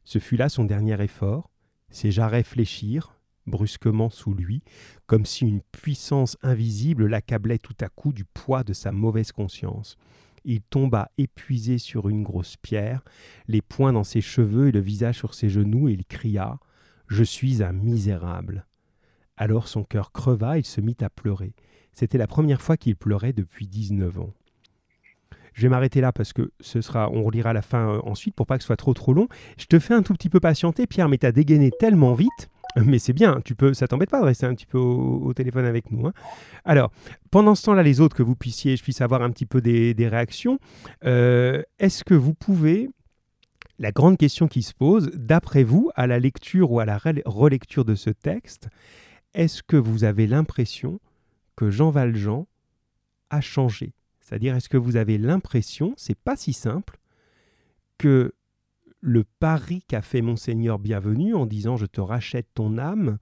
[0.04, 1.52] Ce fut là son dernier effort.
[1.90, 4.62] Ses jarrets fléchirent, brusquement sous lui,
[5.06, 9.98] comme si une puissance invisible l'accablait tout à coup du poids de sa mauvaise conscience.
[10.44, 13.04] Il tomba épuisé sur une grosse pierre,
[13.48, 16.60] les poings dans ses cheveux et le visage sur ses genoux, et il cria
[17.08, 18.66] Je suis un misérable.
[19.36, 21.54] Alors son cœur creva, il se mit à pleurer.
[21.98, 24.30] C'était la première fois qu'il pleurait depuis 19 ans.
[25.54, 28.46] Je vais m'arrêter là parce que ce sera, on relira la fin euh, ensuite pour
[28.46, 29.28] pas que ce soit trop trop long.
[29.58, 32.52] Je te fais un tout petit peu patienter, Pierre, mais tu as dégainé tellement vite.
[32.86, 35.66] Mais c'est bien, tu peux, ça t'embête pas de rester un petit peu au, téléphone
[35.66, 36.06] avec nous.
[36.06, 36.14] Hein.
[36.66, 36.92] Alors,
[37.32, 39.96] pendant ce temps-là, les autres, que vous puissiez, je puisse avoir un petit peu des,
[40.08, 40.60] réactions.
[41.04, 42.92] Euh, est-ce que vous pouvez,
[43.80, 47.86] la grande question qui se pose, d'après vous, à la lecture ou à la relecture
[47.86, 48.68] de ce texte,
[49.34, 51.00] est-ce que vous avez l'impression
[51.58, 52.46] que Jean Valjean
[53.30, 53.94] a changé.
[54.22, 56.98] C'est-à-dire, est-ce que vous avez l'impression, c'est pas si simple,
[57.98, 58.34] que
[59.02, 63.18] le pari qu'a fait Monseigneur Bienvenu en disant je te rachète ton âme,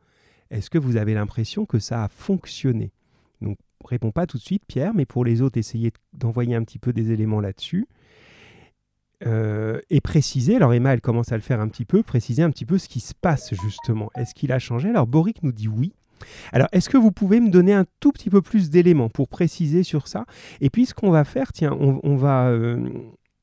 [0.52, 2.92] est-ce que vous avez l'impression que ça a fonctionné?
[3.42, 6.80] Donc, réponds pas tout de suite, Pierre, mais pour les autres, essayez d'envoyer un petit
[6.80, 7.88] peu des éléments là-dessus.
[9.26, 12.52] Euh, et préciser, alors Emma, elle commence à le faire un petit peu, préciser un
[12.52, 14.12] petit peu ce qui se passe justement.
[14.16, 14.90] Est-ce qu'il a changé?
[14.90, 15.94] Alors Boric nous dit oui.
[16.52, 19.84] Alors, est-ce que vous pouvez me donner un tout petit peu plus d'éléments pour préciser
[19.84, 20.26] sur ça?
[20.62, 22.48] Et puis, ce qu'on va faire, tiens, on, va...
[22.48, 22.88] Euh,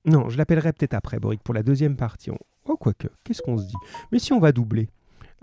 [0.04, 2.30] non, je l'appellerai peut-être après, Boric, pour la deuxième partie.
[2.64, 3.76] Oh, quoique, qu'est-ce qu'on se dit?
[4.12, 4.88] Mais si on va doubler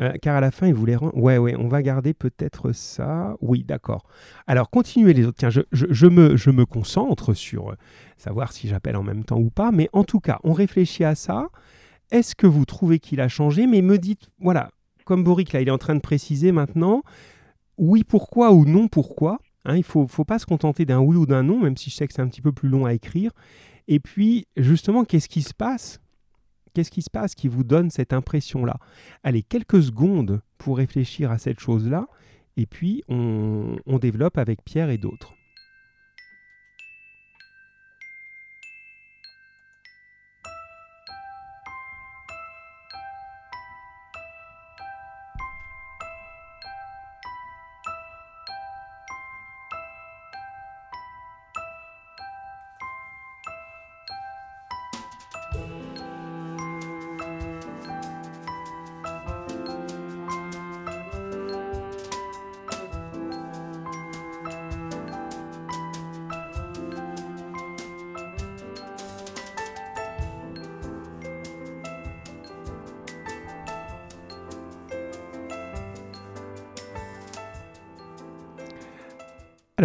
[0.02, 1.16] euh, car à la fin, il voulait rendre...
[1.18, 3.36] Ouais, ouais, on va garder peut-être ça.
[3.42, 4.06] Oui, d'accord.
[4.48, 5.38] Alors, continuez les autres.
[5.38, 7.76] Tiens, je, je, me, je me concentre sur euh,
[8.18, 9.72] savoir si j'appelle en même temps ou pas.
[9.72, 11.48] Mais en tout cas, on réfléchit à ça.
[12.12, 13.68] Est-ce que vous trouvez qu'il a changé?
[13.68, 14.72] Mais me dites, voilà,
[15.10, 17.02] comme Boric, là, il est en train de préciser maintenant,
[17.80, 19.40] oui, pourquoi ou non, pourquoi.
[19.66, 21.90] Hein, il ne faut, faut, pas se contenter d'un oui ou d'un non, même si
[21.90, 23.32] je sais que c'est un petit peu plus long à écrire.
[23.88, 26.00] Et puis, justement, qu'est-ce qui se passe?
[26.76, 28.78] Qu'est-ce qui se passe qui vous donne cette impression-là?
[29.24, 32.06] Allez, quelques secondes pour réfléchir à cette chose-là,
[32.56, 35.34] et puis on développe avec Pierre et d'autres.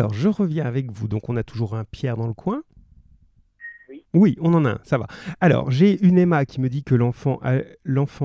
[0.04, 1.08] Alors, je reviens avec vous.
[1.08, 2.62] Donc, on a toujours un Pierre dans le coin.
[3.88, 4.04] Oui.
[4.12, 5.06] Oui, on en a un, ça va.
[5.40, 7.40] Alors, j'ai une Emma qui me dit que l'enfant,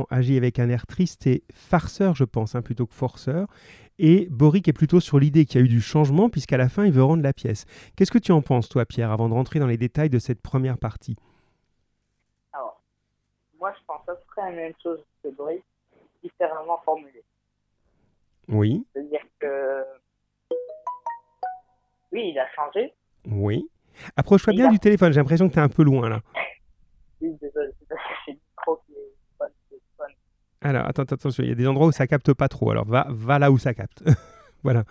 [0.09, 3.47] agit avec un air triste et farceur, je pense, hein, plutôt que forceur.
[3.97, 6.83] Et Boric est plutôt sur l'idée qu'il y a eu du changement, puisqu'à la fin,
[6.83, 7.63] il veut rendre la pièce.
[7.95, 10.41] Qu'est-ce que tu en penses, toi, Pierre, avant de rentrer dans les détails de cette
[10.41, 11.15] première partie?
[12.51, 12.81] Alors,
[13.57, 15.63] moi, je pense à peu près la même chose que Boric,
[16.21, 17.23] différemment formulée.
[18.49, 18.85] Oui.
[18.91, 19.85] C'est-à-dire que
[22.12, 22.93] oui, il a changé.
[23.26, 23.69] Oui.
[24.15, 26.19] Approche-toi bien du téléphone, j'ai l'impression que tu es un peu loin là.
[27.22, 27.74] Oui, désolé.
[30.62, 32.72] Alors, attends, attention, il y a des endroits où ça capte pas trop.
[32.72, 34.04] Alors, va, va là où ça capte.
[34.63, 34.84] voilà.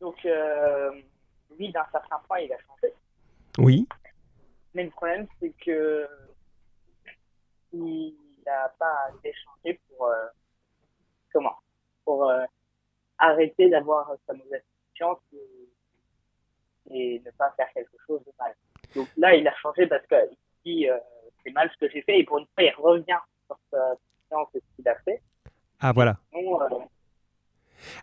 [0.00, 0.90] Donc, euh,
[1.56, 2.92] lui, d'un certain point, il a changé.
[3.58, 3.86] Oui.
[4.74, 6.06] Mais le problème, c'est que
[7.72, 10.26] il n'a pas été changé pour euh,
[11.32, 11.56] comment?
[12.04, 12.44] Pour euh,
[13.18, 15.65] arrêter d'avoir sa mauvaise conscience et,
[16.90, 18.52] et ne pas faire quelque chose de mal.
[18.94, 20.96] Donc là, il a changé parce qu'il dit euh,
[21.44, 23.78] c'est mal ce que j'ai fait et pour une fois, il revient sur sa
[24.30, 25.20] conscience et ce qu'il a fait.
[25.80, 26.16] Ah, voilà.
[26.34, 26.38] Euh,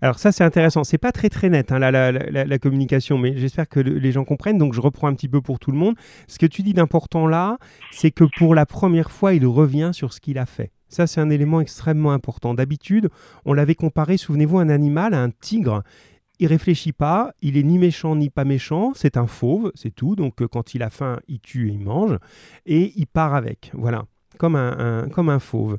[0.02, 3.18] Alors ça c'est intéressant, c'est pas très très net hein, la, la- la- la communication,
[3.18, 5.72] mais j'espère que le- les gens comprennent, donc je reprends un petit peu pour tout
[5.72, 5.96] le monde.
[6.28, 7.58] Ce que tu dis d'important là,
[7.92, 10.72] c'est que pour la première fois, il revient sur ce qu'il a fait.
[10.90, 12.54] Ça c'est un élément extrêmement important.
[12.54, 13.10] D'habitude,
[13.46, 15.84] on l'avait comparé, souvenez-vous, un animal, à un tigre.
[16.44, 20.18] Il réfléchit pas, il est ni méchant ni pas méchant, c'est un fauve, c'est tout.
[20.18, 22.18] Donc euh, quand il a faim, il tue et il mange,
[22.66, 24.04] et il part avec, voilà,
[24.38, 25.78] comme un, comme un fauve.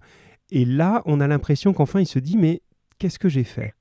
[0.50, 2.62] Et là, on a l'impression qu'enfin il se dit, mais
[2.98, 3.74] qu'est-ce que j'ai fait?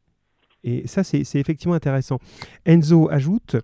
[0.65, 2.19] Et ça, c'est effectivement intéressant.
[2.65, 3.55] Enzo ajoute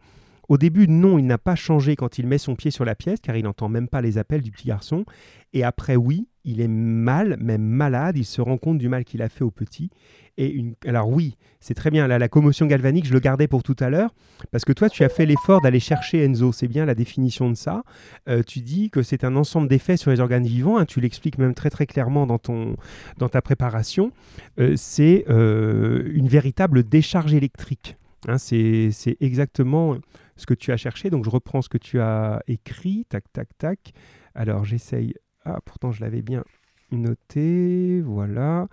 [0.48, 3.20] Au début, non, il n'a pas changé quand il met son pied sur la pièce,
[3.22, 5.04] car il n'entend même pas les appels du petit garçon.
[5.52, 9.22] Et après, oui, il est mal, même malade, il se rend compte du mal qu'il
[9.22, 9.90] a fait au petit.
[10.38, 10.74] Et une...
[10.86, 14.14] Alors oui, c'est très bien, la commotion galvanique, je le gardais pour tout à l'heure,
[14.52, 17.56] parce que toi, tu as fait l'effort d'aller chercher Enzo, c'est bien la définition de
[17.56, 17.84] ça.
[18.30, 21.38] Euh, tu dis que c'est un ensemble d'effets sur les organes vivants, hein, tu l'expliques
[21.38, 22.78] même très très clairement dans, ton,
[23.18, 24.12] dans ta préparation.
[24.60, 27.98] Euh, c'est euh, une véritable décharge électrique.
[28.28, 29.98] Hein, c'est exactement
[30.36, 31.10] ce que tu as cherché.
[31.10, 33.06] Donc je reprends ce que tu as écrit.
[33.10, 33.94] Tac, tac, tac.
[34.36, 35.14] Alors j'essaye.
[35.46, 36.44] Ah, pourtant je l'avais bien
[36.92, 38.02] noté.
[38.02, 38.68] Voilà.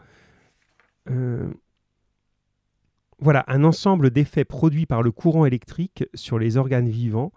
[1.10, 1.48] Euh,
[3.18, 7.32] Voilà, un ensemble d'effets produits par le courant électrique sur les organes vivants,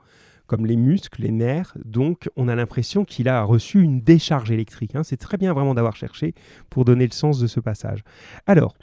[0.46, 1.74] comme les muscles, les nerfs.
[1.86, 4.96] Donc, on a l'impression qu'il a reçu une décharge électrique.
[4.96, 5.04] hein.
[5.04, 6.34] C'est très bien vraiment d'avoir cherché
[6.70, 8.04] pour donner le sens de ce passage.
[8.46, 8.74] Alors,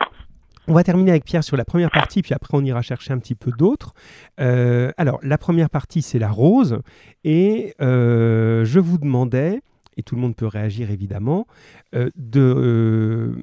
[0.69, 3.19] on va terminer avec Pierre sur la première partie, puis après on ira chercher un
[3.19, 3.93] petit peu d'autres.
[4.41, 6.81] Euh, alors, la première partie, c'est la rose.
[7.25, 9.61] Et euh, je vous demandais,
[9.97, 11.47] et tout le monde peut réagir évidemment,
[11.95, 13.35] euh, de, euh,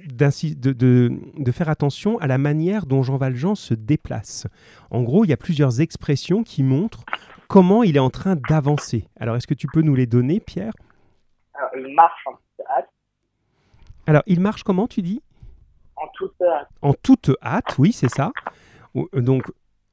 [0.00, 4.46] de, de- de faire attention à la manière dont Jean Valjean se déplace.
[4.90, 7.04] En gros, il y a plusieurs expressions qui montrent
[7.48, 9.08] comment il est en train d'avancer.
[9.18, 10.72] Alors, est-ce que tu peux nous les donner, Pierre?
[11.54, 12.88] Alors, il marche en toute hâte,
[14.06, 15.22] Alors, il marche comment, tu dis?
[15.96, 18.30] En toute hâte, En toute hâte, oui, c'est ça.
[18.96, 19.44] Euh, Donc,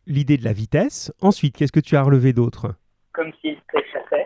[0.06, 1.14] l'idée de la vitesse.
[1.22, 2.76] Ensuite, qu'est-ce que tu as relevé d'autre?
[3.14, 4.23] Comme s'il s'échappait.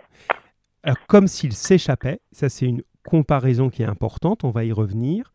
[0.84, 5.32] Alors, comme s'il s'échappait, ça c'est une comparaison qui est importante, on va y revenir.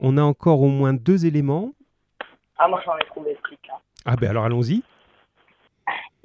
[0.00, 1.72] On a encore au moins deux éléments.
[2.58, 3.74] Ah, moi j'en ai trouvé plus qu'un.
[4.04, 4.82] Ah ben alors allons-y.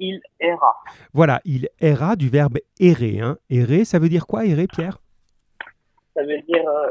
[0.00, 0.76] Il erra.
[1.12, 3.20] Voilà, il erra du verbe errer.
[3.20, 3.38] hein.
[3.48, 4.98] Errer, ça veut dire quoi errer, Pierre?
[6.14, 6.90] Ça veut dire, euh,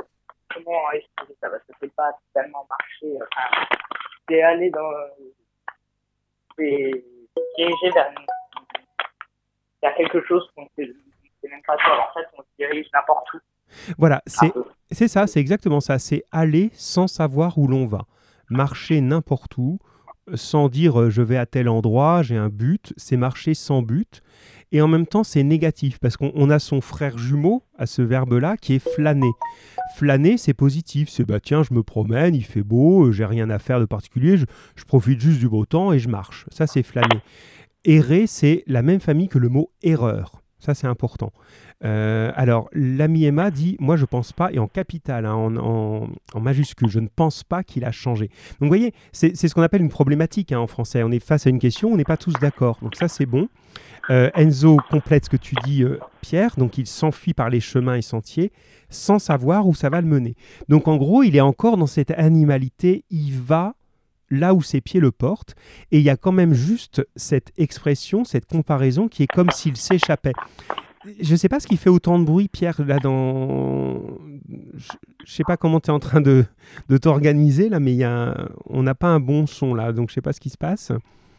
[0.54, 3.18] comment expliquer ça Parce que c'est pas tellement marcher.
[3.22, 3.66] euh, Enfin,
[4.30, 4.90] c'est aller dans.
[6.58, 6.92] C'est
[7.58, 8.26] diriger vers, une-
[9.82, 10.94] vers quelque chose qu'on sait,
[11.44, 12.10] sait même pas quoi.
[12.10, 13.38] En fait, on se dirige n'importe où.
[13.98, 14.64] Voilà, c'est peu.
[14.92, 16.00] c'est ça, c'est exactement ça.
[16.00, 18.06] C'est aller sans savoir où l'on va.
[18.50, 19.80] Marcher n'importe où,
[20.36, 22.94] sans dire euh, je vais à tel endroit, j'ai un but.
[22.98, 24.22] C'est marcher sans but.
[24.72, 28.02] Et en même temps, c'est négatif parce qu'on on a son frère jumeau à ce
[28.02, 29.32] verbe-là qui est flâner.
[29.96, 31.10] Flâner, c'est positif.
[31.10, 33.86] C'est bah tiens, je me promène, il fait beau, euh, j'ai rien à faire de
[33.86, 36.46] particulier, je, je profite juste du beau temps et je marche.
[36.52, 37.22] Ça, c'est flâner.
[37.86, 40.43] Errer, c'est la même famille que le mot erreur.
[40.64, 41.34] Ça, c'est important.
[41.84, 46.88] Euh, alors, l'ami Emma dit Moi, je pense pas, et en capital, hein, en, majuscule,
[46.88, 48.28] je ne pense pas qu'il a changé.
[48.28, 51.04] Donc, vous voyez, c'est c'est ce qu'on appelle une problématique hein, en français.
[51.04, 52.80] On est face à une question, on n'est pas tous d'accord.
[52.82, 53.50] Donc, ça, c'est bon.
[54.10, 56.56] Euh, Enzo complète ce que tu dis, euh, Pierre.
[56.56, 58.54] Donc, il s'enfuit par les chemins et sentiers
[58.90, 60.36] sans savoir où ça va le mener.
[60.70, 63.76] Donc, en gros, il est encore dans cette animalité il va
[64.34, 65.56] là où ses pieds le portent.
[65.92, 69.78] Et il y a quand même juste cette expression, cette comparaison qui est comme s'il
[69.78, 70.34] s'échappait.
[71.22, 74.02] Je ne sais pas ce qui fait autant de bruit, Pierre, là dans...
[74.48, 76.46] Je ne sais pas comment tu es en train de,
[76.88, 78.34] de t'organiser, là, mais y a...
[78.70, 80.58] on n'a pas un bon son, là, donc je ne sais pas ce qui se
[80.58, 80.92] passe.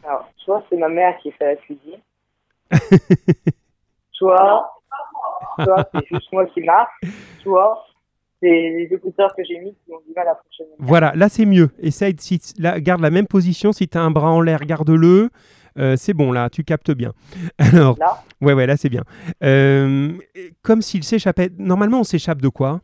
[0.03, 1.99] Alors, soit c'est ma mère qui fait la cuisine,
[4.11, 4.69] soit,
[5.63, 6.93] soit c'est juste moi qui marche,
[7.41, 7.85] soit
[8.41, 10.71] c'est les écouteurs que j'ai mis qui ont du mal à fonctionner.
[10.79, 11.69] Voilà, là c'est mieux.
[11.79, 13.71] Essaye, si, là, garde la même position.
[13.71, 15.29] Si tu as un bras en l'air, garde-le.
[15.77, 17.13] Euh, c'est bon, là, tu captes bien.
[17.57, 19.03] Alors, Là, ouais, ouais, là c'est bien.
[19.43, 20.13] Euh,
[20.61, 21.49] comme s'il s'échappait.
[21.57, 22.81] Normalement, on s'échappe de quoi?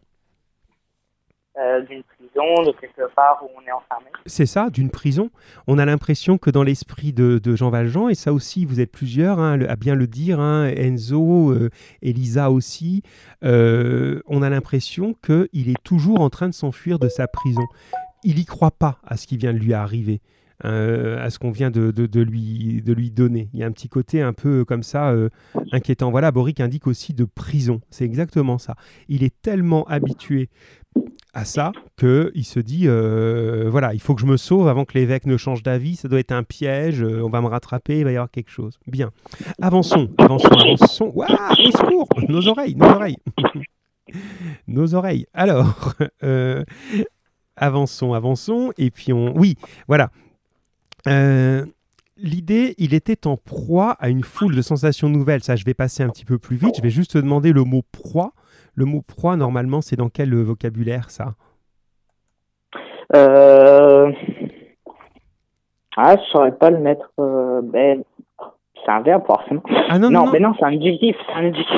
[1.57, 2.03] Euh, d'une
[2.35, 4.09] de quelque part où on est enfermé.
[4.25, 5.29] C'est ça, d'une prison.
[5.67, 9.39] On a l'impression que dans l'esprit de, Jean Valjean, et ça aussi, vous êtes plusieurs
[9.39, 11.69] hein, à bien le dire, hein, Enzo, euh,
[12.01, 13.03] Elisa aussi,
[13.43, 17.65] euh, on a l'impression qu'il est toujours en train de s'enfuir de sa prison.
[18.23, 20.21] Il n'y croit pas à ce qui vient de lui arriver.
[20.63, 21.91] Euh, à ce qu'on vient de,
[22.21, 23.49] lui, de lui donner.
[23.51, 25.11] Il y a un petit côté un peu comme ça
[25.71, 26.11] inquiétant.
[26.11, 27.81] Voilà, Boric indique aussi de prison.
[27.89, 28.75] C'est exactement ça.
[29.07, 30.49] Il est tellement habitué
[31.33, 34.93] à ça qu'il se dit euh, voilà, il faut que je me sauve avant que
[34.93, 35.95] l'évêque ne change d'avis.
[35.95, 37.03] Ça doit être un piège.
[37.03, 37.99] on va me rattraper.
[37.99, 38.79] Il va y avoir quelque chose.
[38.87, 39.11] Bien.
[39.61, 41.11] Avançons, avançons, avançons.
[41.13, 43.17] Waouh, au secours Nos oreilles, nos oreilles.
[44.67, 45.25] nos oreilles.
[45.33, 45.95] Alors,
[47.55, 48.73] avançons, avançons.
[48.77, 49.37] Et puis on.
[49.37, 49.55] Oui,
[49.87, 50.11] voilà.
[51.07, 51.65] Euh,
[52.17, 55.43] l'idée, il était en proie à une foule de sensations nouvelles.
[55.43, 56.75] Ça, je vais passer un petit peu plus vite.
[56.77, 58.33] Je vais juste te demander le mot proie.
[58.73, 61.33] Le mot proie, normalement, c'est dans quel vocabulaire ça?
[63.15, 64.11] Euh...
[65.97, 67.11] Ah, je saurais pas le mettre.
[67.19, 68.03] Euh, ben,
[68.83, 69.61] c'est un verbe, forcément.
[69.89, 70.31] Ah non, non, non.
[70.31, 71.15] mais non, c'est un adjectif.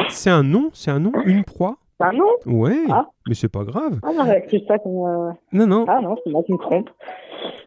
[0.10, 1.78] C'est un, nom, c'est un nom, une proie?
[2.00, 2.30] C'est un nom?
[2.46, 3.08] Ouais, ah.
[3.28, 4.00] mais c'est pas grave.
[4.04, 5.36] Ah non, c'est ça qu'on.
[5.52, 5.86] Non, non.
[5.88, 6.90] Ah non, c'est moi qui me trompe.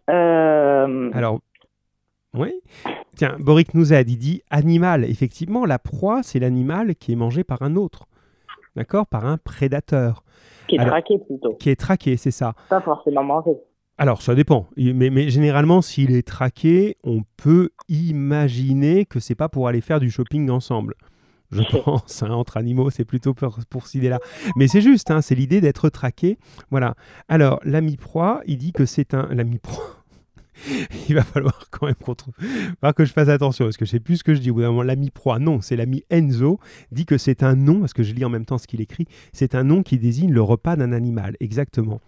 [0.09, 1.11] Euh...
[1.13, 1.41] Alors,
[2.35, 2.53] oui.
[3.17, 5.05] Tiens, Boric nous a dit, animal.
[5.05, 8.07] Effectivement, la proie, c'est l'animal qui est mangé par un autre.
[8.77, 10.23] D'accord Par un prédateur.
[10.69, 11.55] Qui est traqué plutôt.
[11.55, 12.55] Qui est traqué, c'est ça.
[12.69, 13.53] Pas forcément mangé.
[13.99, 14.67] Alors, ça dépend.
[14.77, 20.01] Mais, mais généralement, s'il est traqué, on peut imaginer que c'est pas pour aller faire
[20.01, 20.95] du shopping ensemble.
[21.51, 24.19] Je pense, hein, entre animaux, c'est plutôt pour, pour cette idée-là.
[24.57, 26.39] Mais c'est juste, hein, c'est l'idée d'être traqué.
[26.71, 26.95] Voilà.
[27.29, 29.29] Alors, l'ami proie, il dit que c'est un.
[29.31, 29.96] L'ami proie.
[31.09, 32.35] il va falloir quand même qu'on trouve...
[32.97, 34.51] que je fasse attention parce que je sais plus ce que je dis.
[34.51, 36.59] Au bout d'un moment, l'ami proie, non, c'est l'ami Enzo,
[36.93, 39.07] dit que c'est un nom, parce que je lis en même temps ce qu'il écrit,
[39.33, 42.01] c'est un nom qui désigne le repas d'un animal, exactement.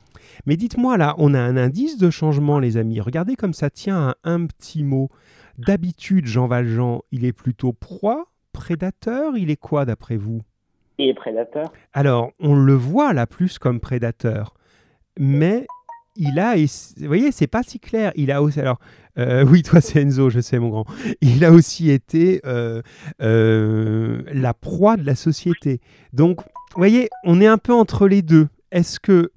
[0.46, 3.00] Mais dites-moi là, on a un indice de changement, les amis.
[3.00, 5.10] Regardez comme ça tient à un petit mot.
[5.58, 10.42] D'habitude, Jean Valjean, il est plutôt proie, prédateur, il est quoi d'après vous?
[10.98, 11.72] Il est prédateur.
[11.92, 14.54] Alors, on le voit là plus comme prédateur,
[15.18, 15.66] mais
[16.18, 18.12] il a, vous voyez, c'est pas si clair.
[18.16, 18.78] Il a aussi, alors,
[19.18, 20.86] euh, oui, toi c'est Enzo, je sais mon grand.
[21.20, 22.82] Il a aussi été euh,
[23.22, 25.80] euh, la proie de la société.
[26.12, 28.48] Donc, vous voyez, on est un peu entre les deux.
[28.72, 29.30] Est-ce que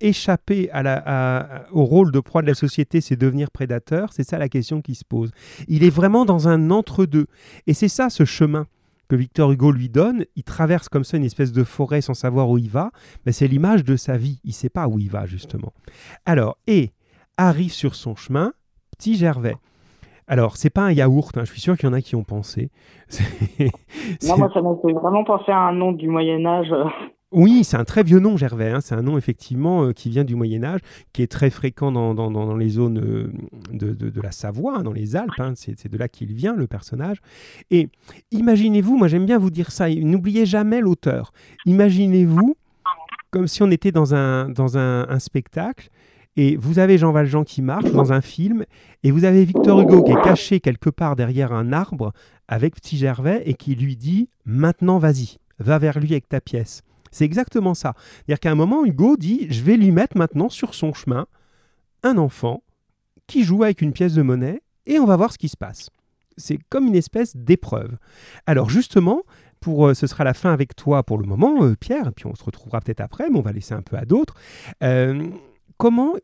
[0.00, 0.70] échapper
[1.72, 4.12] au rôle de proie de la société, c'est devenir prédateur?
[4.12, 5.32] C'est ça la question qui se pose.
[5.66, 7.26] Il est vraiment dans un entre-deux.
[7.66, 8.68] Et c'est ça ce chemin
[9.08, 12.48] que Victor Hugo lui donne, il traverse comme ça une espèce de forêt sans savoir
[12.50, 12.90] où il va,
[13.26, 15.72] mais c'est l'image de sa vie, il ne sait pas où il va justement.
[16.26, 16.92] Alors, et
[17.36, 18.52] arrive sur son chemin,
[18.96, 19.56] petit Gervais.
[20.26, 22.24] Alors, c'est pas un yaourt, hein, je suis sûr qu'il y en a qui ont
[22.24, 22.70] pensé.
[23.60, 26.70] non, moi, ça m'a fait vraiment penser à un nom du Moyen-Âge.
[27.30, 28.70] Oui, c'est un très vieux nom, Gervais.
[28.70, 28.80] Hein.
[28.80, 30.80] C'est un nom effectivement euh, qui vient du Moyen Âge,
[31.12, 33.30] qui est très fréquent dans, les zones euh,
[33.72, 35.38] de, la Savoie, hein, dans les Alpes.
[35.38, 35.52] Hein.
[35.54, 37.18] C'est de là qu'il vient, le personnage.
[37.70, 37.90] Et
[38.30, 41.32] imaginez-vous, moi j'aime bien vous dire ça, n'oubliez jamais l'auteur.
[41.66, 42.56] Imaginez-vous
[43.30, 45.90] comme si on était dans un, dans un, spectacle
[46.36, 48.64] et vous avez Jean Valjean qui marche dans un film,
[49.02, 52.12] et vous avez Victor Hugo qui est caché quelque part derrière un arbre
[52.46, 56.82] avec Petit Gervais et qui lui dit Maintenant vas-y, va vers lui avec ta pièce.
[57.10, 57.94] C'est exactement ça.
[57.96, 61.26] C'est-à-dire qu'à un moment, Hugo dit Je vais lui mettre maintenant sur son chemin
[62.02, 62.62] un enfant
[63.26, 65.90] qui joue avec une pièce de monnaie et on va voir ce qui se passe.
[66.36, 67.96] C'est comme une espèce d'épreuve.
[68.46, 69.22] Alors justement,
[69.60, 72.26] pour, euh, ce sera la fin avec toi pour le moment, euh, Pierre, et puis
[72.26, 74.34] on se retrouvera peut-être après, mais on va laisser un peu à d'autres.
[74.82, 75.28] Euh,
[75.76, 76.14] comment,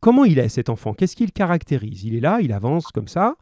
[0.00, 0.94] comment il est cet enfant?
[0.94, 2.04] Qu'est-ce qu'il caractérise?
[2.04, 3.36] Il est là, il avance comme ça?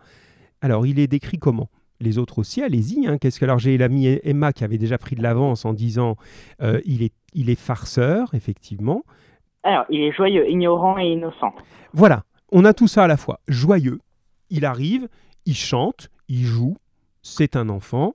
[0.60, 1.68] Alors il est décrit comment?
[2.00, 3.06] Les autres aussi, allez-y.
[3.06, 3.18] Hein.
[3.18, 6.16] Qu'est-ce que alors j'ai l'ami Emma qui avait déjà pris de l'avance en disant
[6.62, 9.02] euh, il est il est farceur effectivement.
[9.62, 11.54] Alors il est joyeux, ignorant et innocent.
[11.92, 13.40] Voilà, on a tout ça à la fois.
[13.48, 14.00] Joyeux,
[14.50, 15.08] il arrive,
[15.46, 16.76] il chante, il joue,
[17.22, 18.14] c'est un enfant.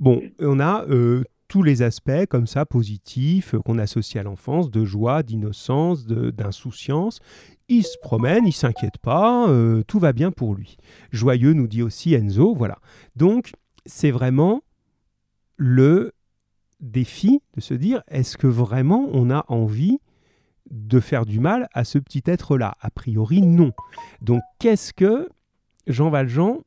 [0.00, 4.70] Bon, on a euh, tous les aspects comme ça positifs euh, qu'on associe à l'enfance,
[4.70, 7.20] de joie, d'innocence, d'insouciance.
[7.68, 10.78] Il se promène, il s'inquiète pas, euh, tout va bien pour lui.
[11.12, 12.78] Joyeux nous dit aussi Enzo, voilà.
[13.14, 13.52] Donc
[13.84, 14.62] c'est vraiment
[15.56, 16.12] le
[16.80, 19.98] défi de se dire est-ce que vraiment on a envie
[20.70, 22.74] de faire du mal à ce petit être-là?
[22.80, 23.72] A priori non.
[24.22, 25.28] Donc qu'est-ce que
[25.86, 26.60] Jean Valjean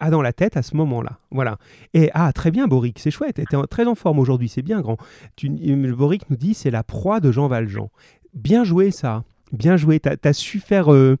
[0.00, 1.18] a dans la tête à ce moment-là?
[1.30, 1.58] Voilà.
[1.94, 3.40] Et ah, très bien, Boric, c'est chouette.
[3.48, 4.96] Tu es très en forme aujourd'hui, c'est bien grand.
[5.36, 5.48] Tu,
[5.94, 7.90] Boric nous dit c'est la proie de Jean Valjean.
[8.34, 9.24] Bien joué, ça.
[9.52, 10.00] Bien joué.
[10.00, 10.92] Tu su faire.
[10.92, 11.16] Euh,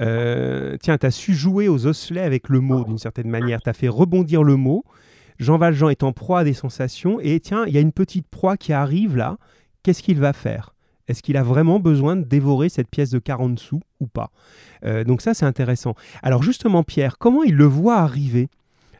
[0.00, 3.60] euh, tiens, tu su jouer aux osselets avec le mot d'une certaine manière.
[3.62, 4.84] Tu as fait rebondir le mot.
[5.38, 7.20] Jean Valjean est en proie à des sensations.
[7.20, 9.36] Et tiens, il y a une petite proie qui arrive là,
[9.82, 10.74] qu'est-ce qu'il va faire?
[11.06, 14.30] Est-ce qu'il a vraiment besoin de dévorer cette pièce de 40 sous ou pas?
[14.84, 15.94] Euh, Donc ça, c'est intéressant.
[16.22, 18.48] Alors justement, Pierre, comment il le voit arriver?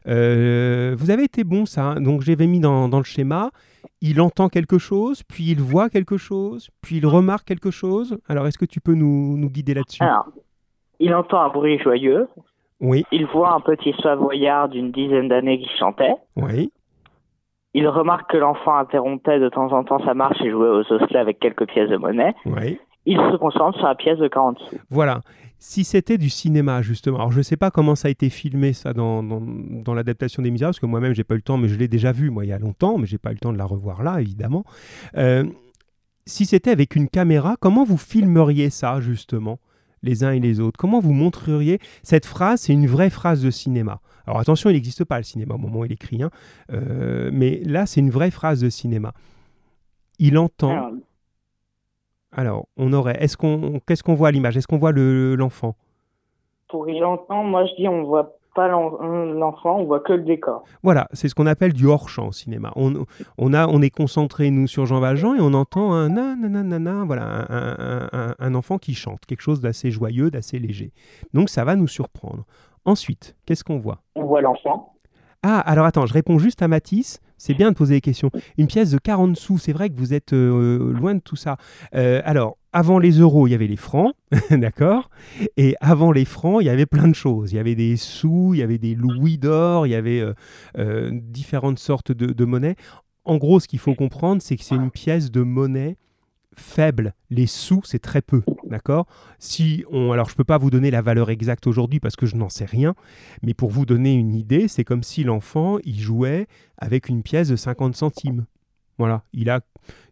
[0.09, 1.83] Euh, Vous avez été bon, ça.
[1.93, 2.01] hein.
[2.01, 3.51] Donc j'avais mis dans, dans le schéma,
[4.01, 8.19] il entend quelque chose, puis il voit quelque chose, puis il remarque quelque chose.
[8.29, 10.03] Alors est-ce que tu peux nous, nous guider là-dessus?
[10.03, 10.27] Alors,
[11.01, 12.27] il entend un bruit joyeux.
[12.81, 16.15] Oui, Il voit un petit savoyard d'une dizaine d'années qui chantait.
[16.37, 16.71] oui,
[17.75, 21.19] Il remarque que l'enfant interrompait de temps en temps sa marche et jouait aux osselets
[21.19, 22.35] avec quelques pièces de monnaie.
[22.47, 22.79] oui.
[23.11, 24.77] Il se concentre sur la pièce de 40 sous.
[24.91, 25.21] Voilà.
[25.61, 28.73] Si c'était du cinéma, justement, alors je ne sais pas comment ça a été filmé,
[28.73, 31.69] ça, dans, dans, l'adaptation des Misérables, parce que moi-même, j'ai pas eu le temps, mais
[31.69, 33.53] je l'ai déjà vu, moi, il y a longtemps, mais j'ai pas eu le temps
[33.53, 34.65] de la revoir là, évidemment.
[35.17, 35.45] Euh,
[36.27, 39.59] si c'était avec une caméra, comment vous filmeriez ça, justement,
[40.03, 40.77] les uns et les autres?
[40.79, 44.01] Comment vous montreriez Cette phrase, c'est une vraie phrase de cinéma?
[44.27, 46.31] Alors attention, il n'existe pas le cinéma au moment où il écrit, hein.
[46.73, 49.15] Euh, mais là, c'est une vraie phrase de cinéma.
[50.19, 50.93] Il entend.
[52.33, 53.17] Alors, on aurait.
[53.23, 54.57] Est-ce qu'on, qu'est-ce qu'on voit à l'image?
[54.57, 55.77] Est-ce qu'on voit le- l'enfant?
[56.69, 60.23] Pour il entend, moi je dis on voit pas l'en- l'enfant, on voit que le
[60.23, 60.65] décor.
[60.83, 62.73] Voilà, c'est ce qu'on appelle du hors-champ au cinéma.
[62.77, 63.05] On,
[63.39, 67.47] on, a, on est concentré, nous, sur Jean Valjean et on entend un nananana, voilà,
[67.49, 70.93] un, un- un- un enfant qui chante, quelque chose d'assez joyeux, d'assez léger.
[71.33, 72.45] Donc ça va nous surprendre.
[72.85, 73.99] Ensuite, qu'est-ce qu'on voit?
[74.17, 74.95] On voit l'enfant.
[75.43, 77.21] Ah, alors attends, je réponds juste à Matisse.
[77.39, 78.31] C'est bien de poser des questions.
[78.59, 81.57] Une pièce de 40 sous, c'est vrai que vous êtes euh, loin de tout ça.
[81.95, 84.13] Euh, alors, avant les euros, il y avait les francs,
[84.51, 85.09] d'accord?
[85.57, 87.53] Et avant les francs, il y avait plein de choses.
[87.53, 90.23] Il y avait des sous, il y avait des louis d'or, il y avait
[90.77, 92.77] euh, différentes sortes de, de monnaies.
[93.25, 95.97] En gros, ce qu'il faut comprendre, c'est que c'est une pièce de monnaie
[96.59, 97.15] faible.
[97.31, 99.07] Les sous, c'est très peu, d'accord?
[99.39, 102.37] Si on, alors je peux pas vous donner la valeur exacte aujourd'hui parce que je
[102.37, 102.95] n'en sais rien,
[103.43, 106.47] mais pour vous donner une idée, c'est comme si l'enfant il jouait
[106.77, 108.47] avec une pièce de 50 centimes.
[108.99, 109.61] Voilà, il a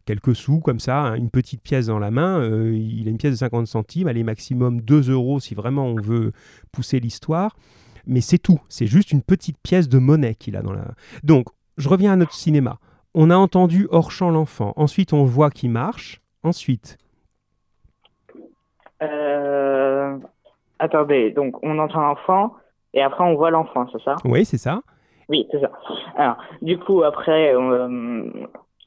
[0.05, 3.18] quelques sous comme ça, hein, une petite pièce dans la main, euh, il a une
[3.18, 6.32] pièce de 50 centimes, elle est maximum 2 euros si vraiment on veut
[6.70, 7.57] pousser l'histoire,
[8.07, 10.94] mais c'est tout, c'est juste une petite pièce de monnaie qu'il a dans la...
[11.24, 12.78] Donc, je reviens à notre cinéma.
[13.14, 16.97] On a entendu hors champ l'enfant, ensuite on voit qu'il marche, ensuite,
[19.03, 20.16] Euh...
[20.78, 22.55] Attendez, donc on entend l'enfant
[22.94, 24.16] et après on voit l'enfant, c'est ça?
[24.24, 24.80] Oui c'est ça,
[25.28, 25.70] Oui, c'est ça.
[26.16, 28.30] Alors, du coup, après, euh,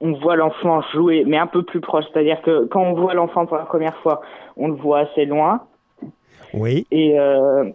[0.01, 2.05] on voit l'enfant jouer, mais un peu plus proche.
[2.11, 4.21] C'est-à-dire que quand on voit l'enfant pour la première fois,
[4.55, 5.61] on le voit assez loin.
[6.53, 6.85] oui.
[6.91, 7.69] Et euh,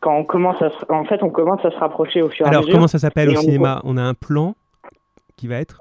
[0.00, 0.92] quand on commence à se...
[0.92, 2.74] En fait, on commence à se rapprocher au fur et à Alors mesure.
[2.74, 3.80] comment ça s'appelle au on cinéma?
[3.84, 4.54] On a un plan
[5.36, 5.80] qui va être...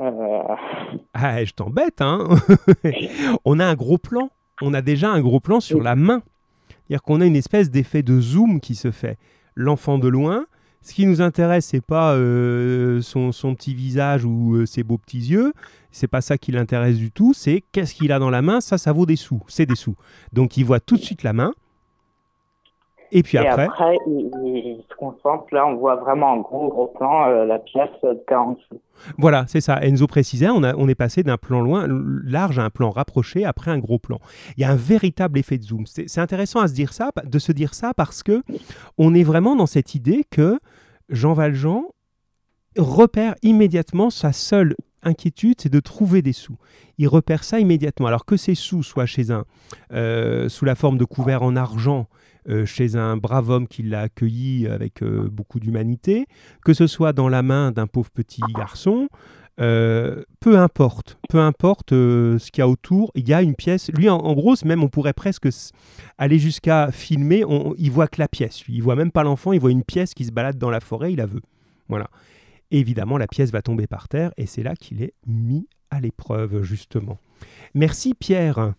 [0.00, 0.42] Euh,
[1.14, 2.28] Ah, je t'embête, hein
[3.44, 4.30] On a un gros plan.
[4.62, 5.84] On a déjà un gros plan sur Oui.
[5.84, 6.22] la main.
[6.68, 9.18] C'est-à-dire qu'on a une espèce d'effet de zoom qui se fait.
[9.54, 10.46] L'enfant de loin.
[10.82, 14.98] Ce qui nous intéresse, c'est pas euh, son, son petit visage ou euh, ses beaux
[14.98, 15.52] petits yeux.
[15.90, 17.32] C'est pas ça qui l'intéresse du tout.
[17.34, 18.60] C'est qu'est-ce qu'il a dans la main?
[18.60, 19.42] Ça, ça vaut des sous.
[19.48, 19.96] C'est des sous.
[20.32, 21.52] Donc, il voit tout de suite la main.
[23.12, 25.46] Et puis et après, après, il, il se concentre.
[25.52, 28.80] Là, on voit vraiment en gros, gros plan euh, la pièce de 40 sous.
[29.18, 29.78] Voilà, c'est ça.
[29.82, 33.44] Enzo précisait, on, a, on est passé d'un plan loin, large à un plan rapproché
[33.44, 34.18] après un gros plan.
[34.56, 35.86] Il y a un véritable effet de zoom.
[35.86, 38.42] C'est c'est intéressant à se dire ça, de se dire ça parce que
[38.96, 40.58] on est vraiment dans cette idée que
[41.10, 41.84] Jean Valjean
[42.78, 44.74] repère immédiatement sa seule
[45.58, 46.56] c'est de trouver des sous.
[46.98, 48.06] Il repère ça immédiatement.
[48.06, 49.44] Alors que ces sous soient chez un,
[49.92, 52.08] euh, sous la forme de couverts en argent,
[52.48, 56.26] euh, chez un brave homme qui l'a accueilli avec euh, beaucoup d'humanité,
[56.64, 59.08] que ce soit dans la main d'un pauvre petit garçon,
[59.58, 63.90] peu importe, peu importe ce qu'il y a autour, il y a une pièce.
[63.90, 65.48] Lui, en, gros, même on pourrait presque
[66.18, 67.42] aller jusqu'à filmer.
[67.42, 68.66] On, il voit que la pièce.
[68.66, 69.52] Lui, il voit même pas l'enfant.
[69.52, 71.14] Il voit une pièce qui se balade dans la forêt.
[71.14, 71.40] Il la veut.
[71.88, 72.10] Voilà.
[72.70, 76.62] Évidemment, la pièce va tomber par terre et c'est là qu'il est mis à l'épreuve
[76.62, 77.18] justement.
[77.74, 78.74] Merci Pierre.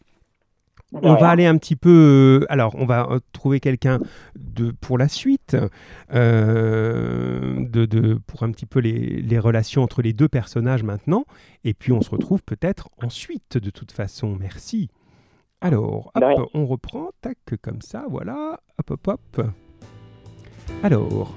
[0.94, 2.40] On va aller un petit peu.
[2.44, 4.00] euh, alors, on va euh, trouver quelqu'un
[4.38, 5.58] de pour la suite,
[6.14, 11.26] euh, de, de- pour un petit peu les, les relations entre les deux personnages maintenant.
[11.66, 14.38] Et puis, on se retrouve peut-être ensuite, de toute façon.
[14.40, 14.90] Merci.
[15.60, 18.62] Alors, hop, on reprend, tac, comme ça, voilà.
[18.78, 19.48] Hop, hop, hop.
[20.84, 21.36] Alors.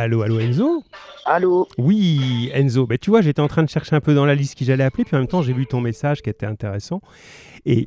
[0.00, 0.82] Allô, allô Enzo
[1.26, 2.86] Allô Oui, Enzo.
[2.86, 4.82] Ben, tu vois, j'étais en train de chercher un peu dans la liste qui j'allais
[4.82, 7.02] appeler, puis en même temps, j'ai vu ton message qui était intéressant.
[7.66, 7.86] Et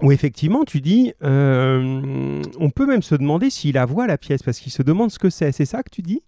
[0.00, 4.42] où effectivement, tu dis, euh, on peut même se demander s'il a voix la pièce,
[4.42, 5.52] parce qu'il se demande ce que c'est.
[5.52, 6.22] C'est ça que tu dis?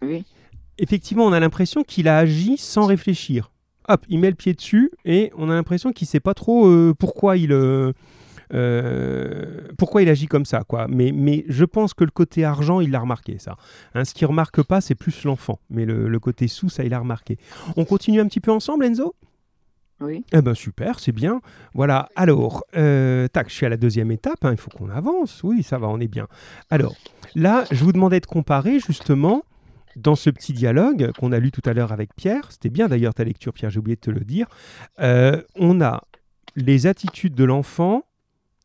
[0.00, 0.24] Oui.
[0.78, 3.50] Effectivement, on a l'impression qu'il a agi sans réfléchir.
[3.86, 6.66] Hop, il met le pied dessus et on a l'impression qu'il ne sait pas trop
[6.66, 7.52] euh, pourquoi il...
[7.52, 7.92] euh,
[9.76, 10.86] pourquoi il agit comme ça, quoi?
[10.88, 13.56] Mais, mais je pense que le côté argent, il l'a remarqué, ça.
[13.94, 15.60] Hein, ce qu'il remarque pas, c'est plus l'enfant.
[15.70, 17.38] Mais le, le côté sous, ça, il a remarqué.
[17.76, 19.14] On continue un petit peu ensemble, Enzo?
[20.00, 20.24] Oui.
[20.32, 21.40] Eh ben super, c'est bien.
[21.74, 25.42] Voilà, alors, euh, tac, je suis à la deuxième étape, hein, il faut qu'on avance.
[25.42, 26.28] Oui, ça va, on est bien.
[26.70, 26.94] Alors,
[27.34, 29.42] là, je vous demandais de comparer justement
[29.96, 32.52] dans ce petit dialogue qu'on a lu tout à l'heure avec Pierre.
[32.52, 34.46] C'était bien d'ailleurs ta lecture, Pierre, j'ai oublié de te le dire.
[35.00, 36.04] Euh, on a
[36.54, 38.04] les attitudes de l'enfant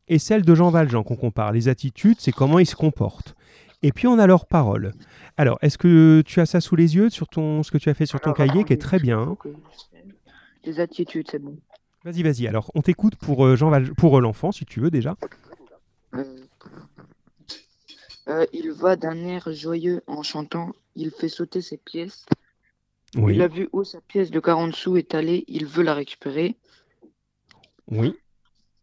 [0.08, 1.52] et celles de Jean Valjean qu'on compare.
[1.52, 3.34] Les attitudes, c'est comment il se comporte.
[3.82, 4.92] Et puis on a leurs paroles.
[5.36, 7.94] Alors, est-ce que tu as ça sous les yeux sur ton, ce que tu as
[7.94, 9.36] fait sur ton Alors, cahier, qui est très bien hein?
[10.64, 11.58] Les attitudes, c'est bon.
[12.04, 12.46] Vas-y, vas-y.
[12.46, 15.16] Alors, on t'écoute pour euh, Jean pour euh, l'enfant, si tu veux déjà.
[18.28, 20.72] Euh, il va d'un air joyeux en chantant.
[20.96, 22.24] Il fait sauter ses pièces.
[23.16, 23.34] Oui.
[23.34, 25.44] Il a vu où sa pièce de 40 sous est allée.
[25.46, 26.56] Il veut la récupérer.
[27.88, 28.14] Oui.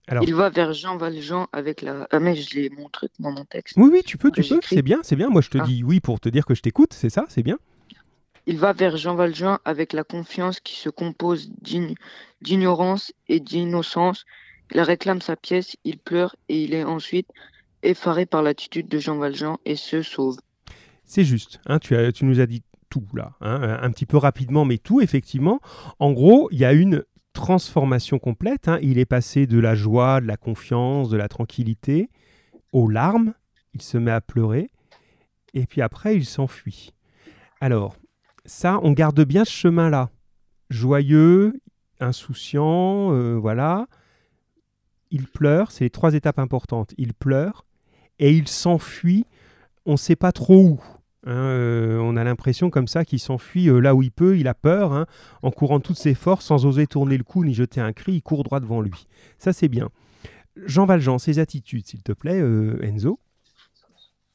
[0.08, 2.08] Alors- Il va vers Jean Valjean avec la.
[2.12, 3.76] Ah, mais je l'ai mon truc dans mon texte.
[3.78, 4.60] Oui, oui, tu peux, tu peux.
[4.64, 5.30] C'est bien, c'est bien.
[5.30, 5.64] Moi, je te Ah.
[5.64, 6.93] dis oui pour te dire que je t'écoute.
[6.93, 7.58] C'est ça, c'est bien.
[8.47, 11.95] Il va vers Jean Valjean avec la confiance qui se compose d'ign-
[12.41, 14.26] d'ignorance et d'innocence.
[14.74, 17.28] Il réclame sa pièce, il pleure et il est ensuite
[17.84, 20.38] effaré par l'attitude de Jean Valjean et se sauve.
[21.06, 21.60] C'est juste.
[21.68, 23.34] hein, tu, as, tu nous as dit tout là.
[23.41, 25.60] hein, un petit peu rapidement, mais tout, effectivement.
[25.99, 28.67] En gros, il y a une transformation complète.
[28.67, 28.79] hein.
[28.82, 32.09] Il est passé de la joie, de la confiance, de la tranquillité
[32.71, 33.34] aux larmes.
[33.73, 34.69] Il se met à pleurer.
[35.53, 36.93] Et puis après, il s'enfuit.
[37.59, 37.95] Alors,
[38.45, 40.09] ça, on garde bien ce chemin-là.
[40.69, 41.59] Joyeux,
[41.99, 43.88] insouciant, euh, voilà.
[45.09, 46.93] Il pleure, c'est les trois étapes importantes.
[46.97, 47.65] Il pleure
[48.19, 49.25] et il s'enfuit,
[49.86, 50.84] on ne sait pas trop où.
[51.26, 54.47] Hein, euh, on a l'impression comme ça qu'il s'enfuit euh, là où il peut, il
[54.47, 55.05] a peur, hein,
[55.41, 58.22] en courant toutes ses forces, sans oser tourner le cou ni jeter un cri, il
[58.22, 59.07] court droit devant lui.
[59.38, 59.89] Ça, c'est bien.
[60.55, 63.19] Jean Valjean, ses attitudes, s'il te plaît, euh, Enzo.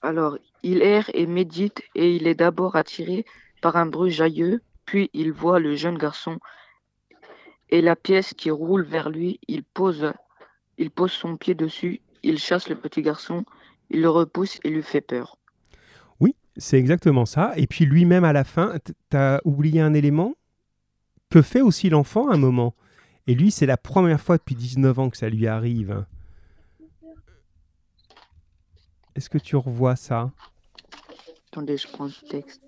[0.02, 3.24] Alors, il erre et médite et il est d'abord attiré
[3.60, 6.38] par un bruit jailleux, puis il voit le jeune garçon
[7.70, 9.40] et la pièce qui roule vers lui.
[9.48, 10.12] Il pose,
[10.78, 13.44] il pose son pied dessus, il chasse le petit garçon,
[13.90, 15.38] il le repousse et lui fait peur.
[16.58, 17.52] C'est exactement ça.
[17.56, 20.34] Et puis lui-même, à la fin, t- t'as oublié un élément
[21.30, 22.74] que fait aussi l'enfant à un moment.
[23.26, 26.04] Et lui, c'est la première fois depuis 19 ans que ça lui arrive.
[29.14, 30.30] Est-ce que tu revois ça?
[31.50, 32.60] Attendez, je prends le texte.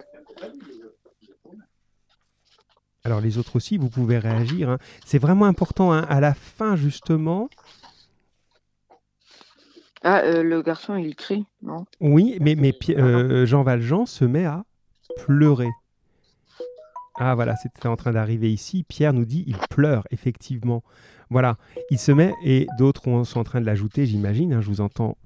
[3.05, 4.69] Alors les autres aussi, vous pouvez réagir.
[4.71, 4.79] hein.
[5.05, 5.93] C'est vraiment important.
[5.93, 6.05] hein.
[6.09, 7.49] À la fin, justement,
[10.11, 11.85] Ah, euh, le garçon, il crie, non?
[12.01, 14.65] oui, mais, mais euh, Jean Valjean se met à
[15.19, 15.69] pleurer.
[17.17, 18.85] Ah voilà, c'était en train d'arriver ici.
[18.89, 20.83] Pierre nous dit, il pleure, effectivement.
[21.29, 21.59] Voilà,
[21.91, 24.81] il se met, et d'autres ont- sont en train de l'ajouter, j'imagine, hein, je vous
[24.81, 25.19] entends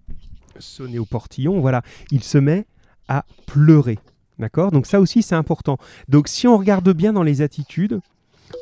[0.58, 1.60] sonner au portillon.
[1.60, 2.66] Voilà, il se met
[3.06, 4.00] à pleurer.
[4.40, 4.72] D'accord?
[4.72, 5.78] Donc ça aussi, c'est important.
[6.08, 8.00] Donc si on regarde bien dans les attitudes,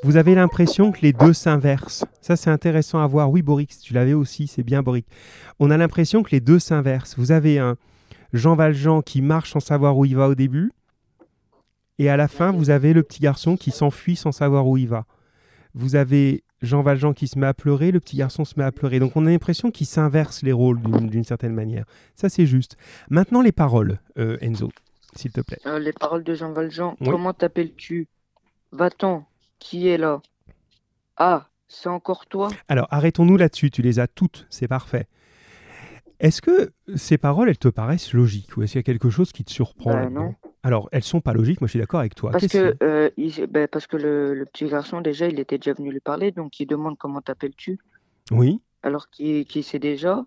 [0.02, 2.04] vous avez l'impression que les deux s'inversent.
[2.20, 3.30] Ça, c'est intéressant à voir.
[3.30, 5.06] Oui, Boric, tu l'avais aussi, c'est bien, Boric.
[5.58, 7.16] On a l'impression que les deux s'inversent.
[7.18, 7.76] Vous avez un
[8.32, 10.72] Jean Valjean qui marche sans savoir où il va au début,
[12.00, 14.88] et à la fin, vous avez le petit garçon qui s'enfuit sans savoir où il
[14.88, 15.04] va.
[15.74, 18.72] Vous avez Jean Valjean qui se met à pleurer, le petit garçon se met à
[18.72, 18.98] pleurer.
[19.00, 21.84] Donc on a l'impression qu'ils s'inversent les rôles d'une d'une certaine manière.
[22.14, 22.78] Ça, c'est juste.
[23.10, 24.70] Maintenant, les paroles, euh, Enzo,
[25.14, 25.58] s'il te plaît.
[25.66, 26.96] Euh, les paroles de Jean Valjean.
[27.02, 27.08] Oui.
[27.10, 28.08] Comment t'appelles-tu?
[28.72, 29.26] Va-t'en.
[29.60, 30.20] Qui est là?
[31.16, 32.48] Ah, c'est encore toi?
[32.66, 33.70] Alors, arrêtons-nous là-dessus.
[33.70, 35.06] Tu les as toutes, c'est parfait.
[36.18, 39.32] Est-ce que ces paroles, elles te paraissent logiques ou est-ce qu'il y a quelque chose
[39.32, 40.24] qui te surprend là-dedans?
[40.24, 40.34] non.
[40.62, 42.32] Alors, elles sont pas logiques, moi je suis d'accord avec toi.
[42.32, 45.56] Parce Qu'est-ce que, euh, il- ben, parce que le, le petit garçon, déjà, il était
[45.56, 47.78] déjà venu lui parler, donc il demande comment t'appelles-tu,
[48.30, 48.60] Oui.
[48.82, 50.22] alors qu'il qu'il sait déjà.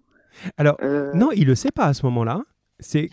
[0.58, 2.42] Alors, Euh, Non, il le sait pas à ce moment-là.
[2.84, 3.10] C'est,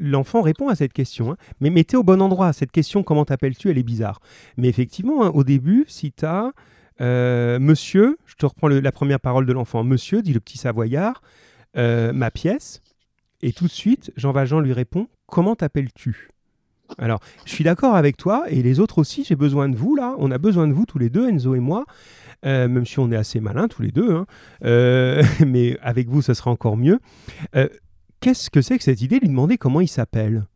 [0.00, 1.32] l'enfant répond à cette question.
[1.32, 1.36] hein.
[1.60, 2.52] Mais mettez au bon endroit.
[2.52, 4.20] Cette question, comment t'appelles-tu, elle est bizarre.
[4.56, 6.52] Mais effectivement, hein, au début, si tu as
[7.00, 9.82] Monsieur, je te reprends la première parole de l'enfant.
[9.82, 11.20] Monsieur, dit le petit Savoyard,
[11.76, 12.80] euh, ma pièce.
[13.42, 16.28] Et tout de suite, Jean Valjean lui répond, comment t'appelles-tu?
[16.98, 19.24] Alors, je suis d'accord avec toi et les autres aussi.
[19.24, 20.14] J'ai besoin de vous là.
[20.18, 21.84] On a besoin de vous tous les deux, Enzo et moi.
[22.44, 24.26] Euh, même si on est assez malins tous les deux, hein.
[24.64, 26.98] Euh, mais avec vous, ce sera encore mieux.
[27.56, 27.68] Euh,
[28.22, 30.46] Qu'est-ce que c'est que cette idée de lui demander comment il s'appelle?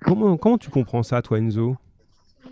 [0.00, 1.76] Comment, comment tu comprends ça, toi, Enzo?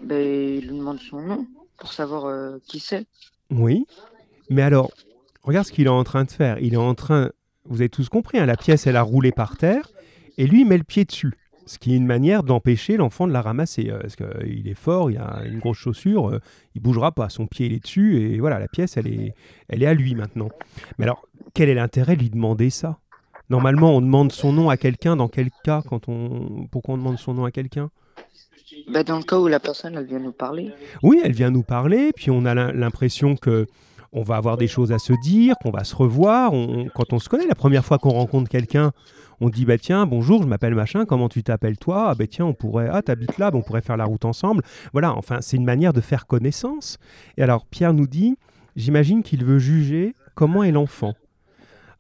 [0.03, 1.47] Ben, il lui demande son nom
[1.79, 3.07] pour savoir euh, qui c'est.
[3.51, 3.87] Oui.
[4.51, 4.91] Mais alors,
[5.43, 6.59] regarde ce qu'il est en train de faire.
[6.59, 7.31] Il est en train,
[7.65, 9.89] vous avez tous compris, hein, la pièce, elle a roulé par terre,
[10.37, 11.33] et lui, il met le pied dessus.
[11.65, 13.89] Ce qui est une manière d'empêcher l'enfant de la ramasser.
[13.89, 16.41] euh, Parce qu'il est fort, il a une grosse chaussure, euh,
[16.75, 17.31] il bougera pas.
[17.31, 19.35] Son pied, il est dessus, et voilà, la pièce, elle est,
[19.71, 20.51] elle est à lui maintenant.
[20.99, 22.99] Mais alors, quel est l'intérêt de lui demander ça?
[23.51, 25.17] Normalement, on demande son nom à quelqu'un.
[25.17, 26.67] Dans quel cas quand on...
[26.71, 27.91] Pourquoi on demande son nom à quelqu'un?
[28.93, 30.73] Ben, dans le cas où la personne, elle vient nous parler.
[31.03, 33.67] Oui, elle vient nous parler, puis on a l'im- l'impression que
[34.13, 36.53] on va avoir des choses à se dire, qu'on va se revoir.
[36.53, 38.93] On- quand on se connaît, la première fois qu'on rencontre quelqu'un,
[39.41, 42.11] on dit bah tiens, bonjour, je m'appelle machin, comment tu t'appelles toi?
[42.11, 44.63] Ah bah tiens, on pourrait ah t'habites là, bah, on pourrait faire la route ensemble.
[44.93, 46.99] Voilà, enfin c'est une manière de faire connaissance.
[47.37, 48.37] Et alors Pierre nous dit,
[48.77, 51.15] j'imagine qu'il veut juger comment est l'enfant.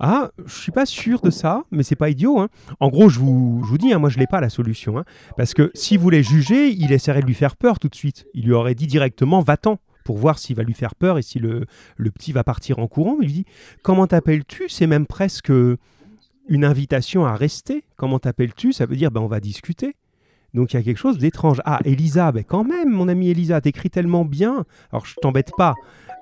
[0.01, 2.38] Ah, je suis pas sûr de ça, mais c'est pas idiot.
[2.40, 2.49] hein.
[2.80, 5.05] En gros, je vous, dis, hein, moi je l'ai pas la solution, hein.
[5.36, 8.26] parce que s'il voulait juger, il essaierait de lui faire peur tout de suite.
[8.34, 11.38] Il lui aurait dit directement va-t'en pour voir s'il va lui faire peur et si
[11.38, 11.64] le,
[11.97, 13.16] le petit va partir en courant.
[13.20, 13.45] Il lui dit
[13.82, 14.68] comment t'appelles-tu?
[14.68, 15.51] C'est même presque
[16.49, 17.84] une invitation à rester.
[17.97, 18.72] Comment t'appelles-tu?
[18.72, 19.97] Ça veut dire ben on va discuter.
[20.55, 21.61] Donc il y a quelque chose d'étrange.
[21.65, 24.65] Ah, Elisa, ben quand même, mon ami Elisa, t'écris tellement bien.
[24.93, 25.75] Alors je t'embête pas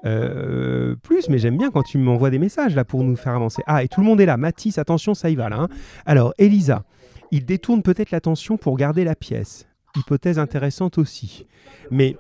[0.05, 3.63] euh, plus, mais j'aime bien quand tu m'envoies des messages là pour nous faire avancer.
[3.67, 4.37] Ah, et tout le monde est là.
[4.37, 5.61] Mathis, attention, ça y va là.
[5.61, 5.69] hein.
[6.07, 6.85] Alors, Elisa,
[7.31, 9.69] il détourne peut-être l'attention pour garder la pièce.
[9.97, 11.47] Hypothèse intéressante aussi.
[11.91, 12.17] Mais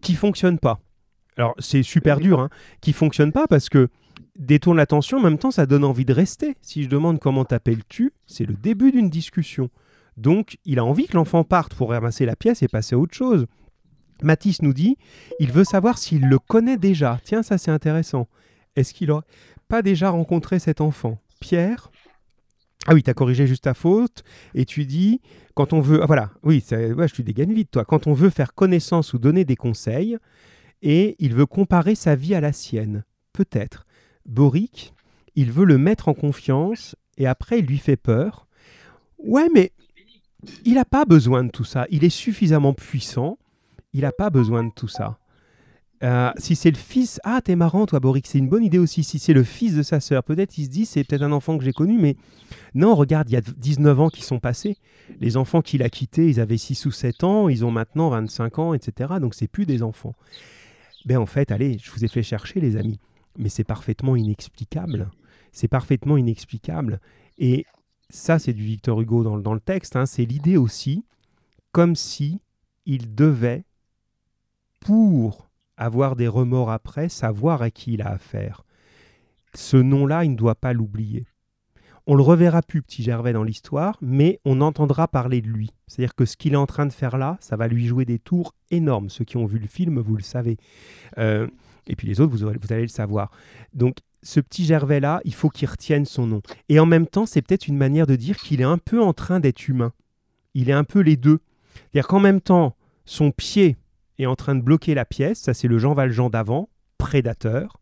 [0.00, 0.80] qui fonctionne pas.
[1.36, 2.48] Alors, c'est super dur, hein,
[2.80, 3.88] qui fonctionne pas parce que
[4.38, 6.56] détourne l'attention, en même temps, ça donne envie de rester.
[6.62, 9.68] Si je demande comment t'appelles-tu, c'est le début d'une discussion.
[10.16, 13.14] Donc, il a envie que l'enfant parte pour ramasser la pièce et passer à autre
[13.14, 13.46] chose.
[14.22, 14.96] Mathis nous dit,
[15.40, 17.20] il veut savoir s'il le connaît déjà.
[17.22, 18.28] Tiens, ça c'est intéressant.
[18.74, 19.22] Est-ce qu'il a
[19.68, 21.18] pas déjà rencontré cet enfant?
[21.40, 21.90] Pierre?
[22.86, 24.22] Ah oui, tu as corrigé juste ta faute.
[24.54, 25.20] Et tu dis,
[25.54, 26.02] quand on veut...
[26.02, 27.84] Ah voilà, oui, ça- ouais, je te dégaine vite, toi.
[27.84, 30.16] Quand on veut faire connaissance ou donner des conseils,
[30.82, 33.04] et il veut comparer sa vie à la sienne.
[33.32, 33.86] Peut-être.
[34.24, 34.94] Boric,
[35.34, 38.46] il veut le mettre en confiance, et après il lui fait peur.
[39.18, 39.72] Ouais, mais
[40.64, 41.86] il n'a pas besoin de tout ça.
[41.90, 43.38] Il est suffisamment puissant.
[43.92, 45.18] Il n'a pas besoin de tout ça.
[46.02, 49.02] Euh, si c'est le fils, ah t'es marrant toi Boric, c'est une bonne idée aussi.
[49.02, 51.56] Si c'est le fils de sa sœur, peut-être il se dit c'est peut-être un enfant
[51.56, 52.16] que j'ai connu, mais
[52.74, 54.76] non, regarde, il y a 19 ans qui sont passés.
[55.20, 58.58] Les enfants qu'il a quittés, ils avaient 6 ou 7 ans, ils ont maintenant 25
[58.58, 59.14] ans, etc.
[59.20, 60.14] Donc c'est plus des enfants.
[61.06, 62.98] Ben en fait, allez, je vous ai fait chercher les amis,
[63.38, 65.08] mais c'est parfaitement inexplicable.
[65.52, 67.00] C'est parfaitement inexplicable.
[67.38, 67.64] Et
[68.10, 69.96] ça, c'est du Victor Hugo dans, le- texte.
[69.96, 70.06] hein.
[70.06, 71.04] C'est l'idée aussi,
[71.72, 72.40] comme si
[72.84, 73.64] il devait,
[74.80, 78.64] pour avoir des remords après, savoir à qui il a affaire.
[79.54, 81.26] Ce nom-là, il ne doit pas l'oublier.
[82.06, 85.72] On le reverra plus, petit Gervais, dans l'histoire, mais on entendra parler de lui.
[85.88, 88.20] C'est-à-dire que ce qu'il est en train de faire là, ça va lui jouer des
[88.20, 89.10] tours énormes.
[89.10, 90.56] Ceux qui ont vu le film, vous le savez.
[91.18, 91.48] Euh,
[91.88, 93.32] et puis les autres, vous, vous allez le savoir.
[93.72, 93.96] Donc,
[94.26, 96.42] ce petit Gervais-là, il faut qu'il retienne son nom.
[96.68, 99.12] Et en même temps, c'est peut-être une manière de dire qu'il est un peu en
[99.12, 99.92] train d'être humain.
[100.54, 101.38] Il est un peu les deux.
[101.74, 102.74] C'est-à-dire qu'en même temps,
[103.04, 103.76] son pied
[104.18, 106.68] est en train de bloquer la pièce, ça c'est le Jean Valjean d'avant,
[106.98, 107.80] prédateur,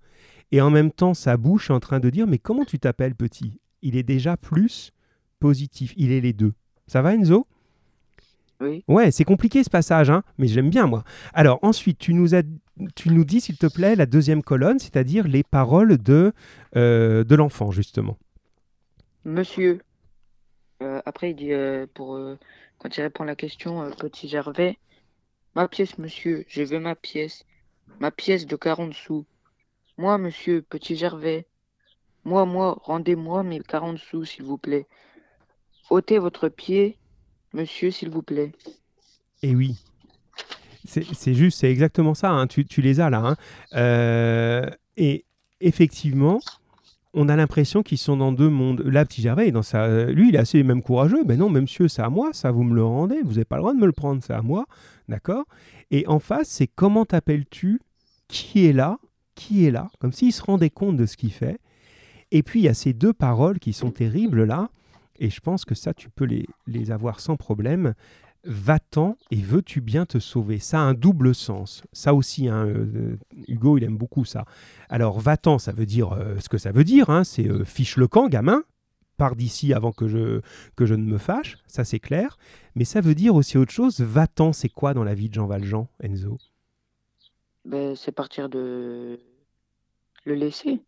[0.52, 3.14] et en même temps, sa bouche est en train de dire Mais comment tu t'appelles,
[3.14, 3.58] petit?
[3.82, 4.92] Il est déjà plus
[5.40, 6.52] positif, il est les deux.
[6.86, 7.46] Ça va, Enzo?
[8.60, 8.84] Oui.
[8.86, 11.04] Ouais, c'est compliqué ce passage, hein, mais j'aime bien, moi.
[11.32, 12.42] Alors, ensuite, tu nous, as,
[12.94, 16.32] tu nous dis, s'il te plaît, la deuxième colonne, c'est-à-dire les paroles de,
[16.76, 18.18] euh, de l'enfant, justement.
[19.24, 19.80] Monsieur.
[20.82, 22.18] Euh, après, il dit, euh, pour,
[22.78, 24.78] quand il répond à la question, petit Gervais,
[25.54, 27.44] ma pièce, monsieur, je veux ma pièce.
[28.00, 29.24] Ma pièce de 40 sous.
[29.96, 31.46] Moi, monsieur, petit Gervais.
[32.24, 34.86] Moi, moi, rendez-moi mes 40 sous, s'il vous plaît.
[35.90, 36.98] ôtez votre pied,
[37.52, 38.52] monsieur, s'il vous plaît.
[39.42, 39.76] Et oui.
[40.84, 42.30] C'est juste, c'est exactement ça.
[42.30, 42.46] hein.
[42.46, 43.18] Tu, les as là.
[43.24, 43.36] hein.
[43.74, 45.24] Euh, et
[45.60, 46.40] effectivement,
[47.14, 48.82] on a l'impression qu'ils sont dans deux mondes.
[48.82, 49.62] Là, petit Gervais, dans
[50.08, 51.24] lui, il est assez même courageux.
[51.24, 53.22] Ben non, monsieur, c'est à moi, ça, vous me le rendez.
[53.22, 54.66] Vous n'avez pas le droit de me le prendre, c'est à moi.
[55.08, 55.44] D'accord?
[55.90, 57.80] Et en face, c'est comment t'appelles-tu?
[58.28, 58.98] Qui est là?
[59.34, 59.90] Qui est là?
[60.00, 61.58] Comme s'il se rendait compte de ce qu'il fait.
[62.30, 64.68] Et puis, il y a ces deux paroles qui sont terribles là.
[65.20, 66.28] Et je pense que ça, tu peux
[66.66, 67.94] les avoir sans problème.
[68.46, 70.58] Va-t'en et veux-tu bien te sauver?
[70.58, 71.82] Ça a un double sens.
[71.92, 73.16] Ça aussi, hein, euh,
[73.48, 74.44] Hugo, il aime beaucoup ça.
[74.90, 77.08] Alors, va-t'en, ça veut dire euh, ce que ça veut dire.
[77.08, 78.62] hein, c'est euh, fiche le camp, gamin.
[79.16, 80.40] Pars d'ici avant que je,
[80.76, 81.56] que je ne me fâche.
[81.66, 82.36] Ça, c'est clair.
[82.74, 84.00] Mais ça veut dire aussi autre chose.
[84.00, 86.38] Va-t'en, c'est quoi dans la vie de Jean Valjean, Enzo?
[87.64, 89.18] Ben, c'est partir de
[90.24, 90.80] le laisser.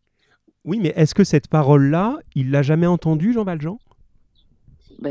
[0.65, 3.79] Oui, mais est-ce que cette parole-là, il l'a jamais entendue, Jean Valjean?
[5.01, 5.11] Bah.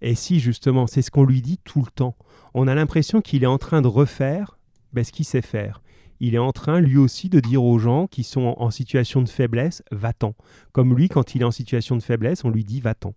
[0.00, 2.16] Et si, justement, c'est ce qu'on lui dit tout le temps.
[2.54, 4.58] On a l'impression qu'il est en train de refaire
[4.92, 5.82] ben, ce qu'il sait faire.
[6.20, 9.28] Il est en train, lui aussi, de dire aux gens qui sont en situation de
[9.28, 10.34] faiblesse, va-t'en.
[10.72, 13.14] Comme lui, quand il est en situation de faiblesse, on lui dit va-t'en.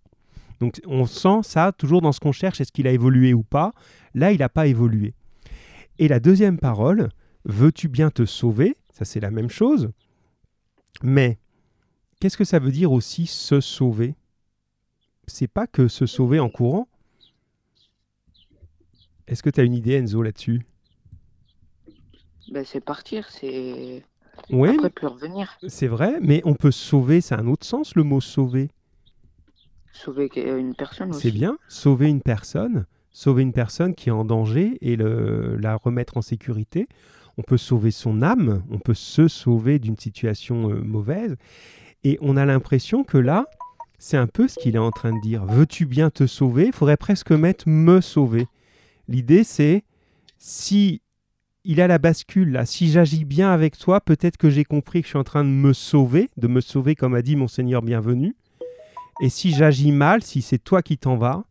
[0.60, 3.72] Donc on sent ça toujours dans ce qu'on cherche, est-ce qu'il a évolué ou pas
[4.14, 5.14] Là, il n'a pas évolué.
[5.98, 7.10] Et la deuxième parole,
[7.44, 8.76] veux-tu bien te sauver?
[8.90, 9.90] Ça, c'est la même chose.
[11.02, 11.38] Mais
[12.20, 14.14] qu'est-ce que ça veut dire aussi se sauver?
[15.26, 16.88] C'est pas que se sauver en courant.
[19.26, 20.64] Est-ce que tu as une idée, Enzo, là-dessus?
[22.52, 24.04] Ben c'est partir, c'est.
[24.50, 25.58] Oui, Après, plus revenir.
[25.66, 28.70] c'est vrai, mais on peut sauver, c'est un autre sens le mot sauver.
[29.92, 31.22] Sauver que- une personne aussi.
[31.22, 35.74] C'est bien, sauver une personne, sauver une personne qui est en danger et le- la
[35.76, 36.86] remettre en sécurité.
[37.38, 41.36] On peut sauver son âme, on peut se sauver d'une situation euh, mauvaise.
[42.04, 43.46] Et on a l'impression que là,
[43.98, 45.44] c'est un peu ce qu'il est en train de dire.
[45.44, 46.66] Veux-tu bien te sauver?
[46.66, 48.46] Il faudrait presque mettre me sauver.
[49.08, 49.84] L'idée, c'est
[50.38, 51.02] si
[51.64, 55.06] il a la bascule là, si j'agis bien avec toi, peut-être que j'ai compris que
[55.06, 57.82] je suis en train de me sauver, de me sauver comme a dit mon Seigneur
[57.82, 58.36] bienvenu.
[59.20, 61.44] Et si j'agis mal, si c'est toi qui t'en vas,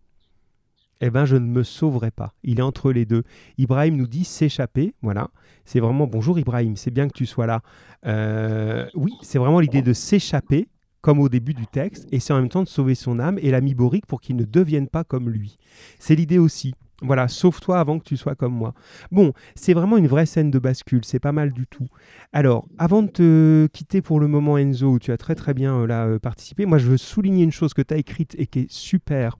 [1.01, 2.33] eh ben je ne me sauverai pas.
[2.43, 3.23] Il est entre les deux.
[3.57, 4.93] Ibrahim nous dit s'échapper.
[5.01, 5.29] Voilà.
[5.65, 7.61] C'est vraiment bonjour Ibrahim, c'est bien que tu sois là.
[8.05, 10.69] Euh, oui, c'est vraiment l'idée de s'échapper,
[11.05, 13.51] comme au début du texte, et c'est en même temps de sauver son âme et
[13.51, 15.59] l'ami borique pour qu'il ne devienne pas comme lui.
[15.99, 16.73] C'est l'idée aussi.
[17.03, 18.73] Voilà, sauve-toi avant que tu sois comme moi.
[19.11, 21.85] Bon, c'est vraiment une vraie scène de bascule, c'est pas mal du tout.
[22.33, 25.77] Alors, avant de te quitter pour le moment, Enzo, où tu as très très bien
[25.81, 28.47] euh, là euh, participé, moi je veux souligner une chose que tu as écrite et
[28.47, 29.37] qui est super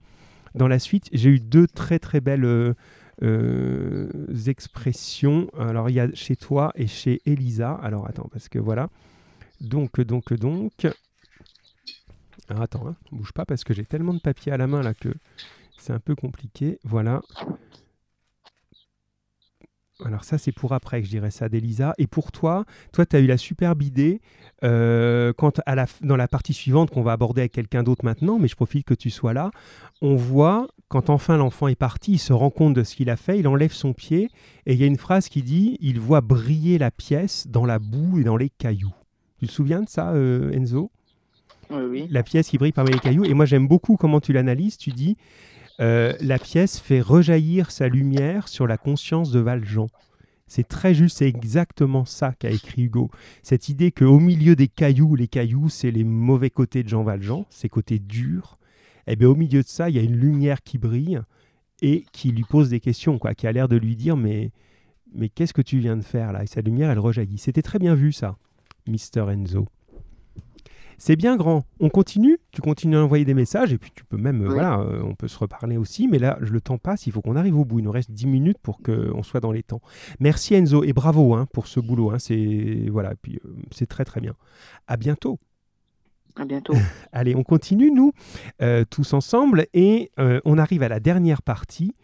[0.54, 1.08] dans la suite.
[1.12, 2.76] J'ai eu deux très très belles
[3.24, 4.08] euh,
[4.46, 5.50] expressions.
[5.58, 7.72] Alors, il y a chez toi et chez Elisa.
[7.82, 8.88] Alors, attends, parce que voilà.
[9.60, 10.86] Donc, donc, donc.
[12.48, 15.12] Attends, hein, bouge pas parce que j'ai tellement de papier à la main là que
[15.76, 16.78] c'est un peu compliqué.
[16.84, 17.22] Voilà.
[20.04, 21.94] Alors ça, c'est pour après que je dirais ça d'Elisa.
[21.96, 24.20] Et pour toi, toi, tu as eu la superbe idée,
[24.62, 25.60] euh, quand
[26.02, 28.94] dans la partie suivante qu'on va aborder avec quelqu'un d'autre maintenant, mais je profite que
[28.94, 29.50] tu sois là,
[30.02, 33.16] on voit, quand enfin l'enfant est parti, il se rend compte de ce qu'il a
[33.16, 34.28] fait, il enlève son pied,
[34.66, 37.78] et il y a une phrase qui dit, il voit briller la pièce dans la
[37.78, 38.94] boue et dans les cailloux.
[39.38, 40.90] Tu te souviens de ça, euh, Enzo?
[42.10, 43.24] La pièce qui brille parmi les cailloux.
[43.24, 44.76] Et moi, j'aime beaucoup comment tu l'analyses.
[44.76, 45.16] Tu dis
[45.80, 49.88] euh, la pièce fait rejaillir sa lumière sur la conscience de Valjean.
[50.46, 53.10] C'est très juste, c'est exactement ça qu'a écrit Hugo.
[53.42, 57.46] Cette idée qu'au milieu des cailloux, les cailloux, c'est les mauvais côtés de Jean Valjean,
[57.50, 58.58] ses côtés durs.
[59.08, 61.20] Et bien, au milieu de ça, il y a une lumière qui brille
[61.82, 64.52] et qui lui pose des questions, quoi, qui a l'air de lui dire mais,
[65.12, 66.44] mais qu'est-ce que tu viens de faire là?
[66.44, 67.38] Et sa lumière, elle rejaillit.
[67.38, 68.36] C'était très bien vu, ça,
[68.86, 69.66] Mister Enzo.
[70.98, 71.64] C'est bien grand.
[71.80, 74.54] On continue Tu continues à envoyer des messages et puis tu peux même, euh, Oui.
[74.54, 76.08] voilà, euh, on peut se reparler aussi.
[76.08, 77.80] Mais là, je le temps passe, il faut qu'on arrive au bout.
[77.80, 79.80] Il nous reste 10 minutes pour qu'on soit dans les temps.
[80.20, 82.10] Merci Enzo et bravo hein, pour ce boulot.
[82.12, 82.18] hein.
[82.18, 84.32] C'est voilà, et puis euh, c'est très très bien.
[84.86, 85.38] À bientôt.
[86.36, 86.74] À bientôt.
[87.12, 88.12] Allez, on continue nous
[88.62, 90.10] euh, tous ensemble et
[90.44, 91.94] on arrive à la dernière partie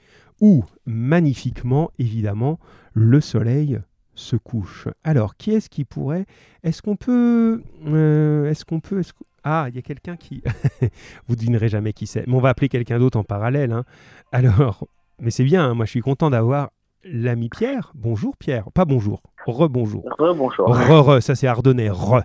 [0.41, 2.59] où magnifiquement, évidemment,
[2.95, 3.79] le soleil
[4.15, 4.89] se couche.
[5.05, 6.27] Alors, qui est-ce qui pourrait
[6.63, 9.13] Est-ce qu'on peut euh, Est-ce qu'on peut est-ce
[9.45, 10.43] Ah, il y a quelqu'un qui.
[11.29, 12.27] Vous devinerez jamais qui c'est.
[12.27, 13.73] Mais on va appeler quelqu'un d'autre en parallèle.
[13.73, 13.85] hein.
[14.33, 14.87] Alors,
[15.21, 15.65] mais c'est bien.
[15.71, 16.71] hein, moi, je suis content d'avoir
[17.05, 17.93] l'ami Pierre.
[17.95, 18.71] Bonjour Pierre.
[18.73, 19.23] Pas bonjour.
[19.45, 20.05] Rebonjour.
[20.19, 20.69] Rebonjour.
[20.69, 21.91] Re, re, ça c'est ardennais.
[21.91, 22.23] Re.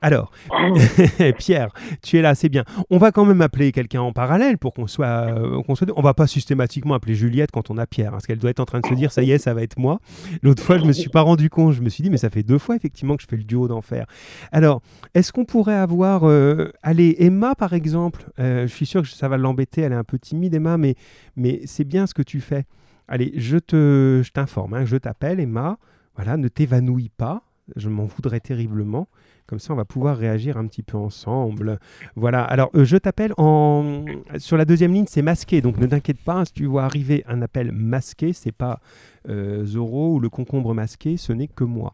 [0.00, 0.30] Alors,
[1.38, 1.70] Pierre,
[2.02, 2.64] tu es là, c'est bien.
[2.90, 5.88] On va quand même appeler quelqu'un en parallèle pour qu'on soit, euh, qu'on soit.
[5.96, 8.60] On va pas systématiquement appeler Juliette quand on a Pierre, hein, parce qu'elle doit être
[8.60, 9.98] en train de se dire, ça y est, ça va être moi.
[10.42, 11.72] L'autre fois, je me suis pas rendu compte.
[11.72, 13.66] Je me suis dit, mais ça fait deux fois effectivement que je fais le duo
[13.66, 14.06] d'enfer.
[14.52, 14.80] Alors,
[15.14, 18.30] est-ce qu'on pourrait avoir, euh, allez, Emma par exemple?
[18.38, 19.80] Euh, je suis sûr que ça va l'embêter.
[19.82, 20.94] Elle est un peu timide, Emma, mais,
[21.34, 22.64] mais c'est bien ce que tu fais.
[23.10, 24.72] Allez, je te, je t'informe.
[24.74, 25.78] hein, je t'appelle, Emma.
[26.14, 27.42] Voilà, ne t'évanouis pas.
[27.76, 29.08] Je m'en voudrais terriblement.
[29.46, 31.78] Comme ça, on va pouvoir réagir un petit peu ensemble.
[32.16, 32.42] Voilà.
[32.44, 34.04] Alors, euh, je t'appelle en
[34.38, 35.60] sur la deuxième ligne, c'est masqué.
[35.60, 36.34] Donc, ne t'inquiète pas.
[36.34, 38.80] hein, si tu vois arriver un appel masqué, c'est pas
[39.28, 41.16] euh, Zoro ou le concombre masqué.
[41.16, 41.92] Ce n'est que moi.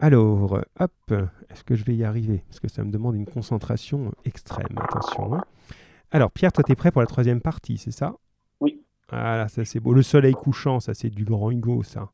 [0.00, 1.14] Alors, hop.
[1.50, 2.42] Est-ce que je vais y arriver?
[2.48, 4.76] Parce que ça me demande une concentration extrême.
[4.76, 5.34] Attention.
[5.34, 5.44] hein.
[6.10, 8.14] Alors, Pierre, toi, tu es prêt pour la troisième partie, c'est ça?
[9.12, 9.18] Oui.
[9.18, 9.92] Voilà, ça c'est beau.
[9.92, 12.10] Le soleil couchant, ça c'est du grand Hugo, ça.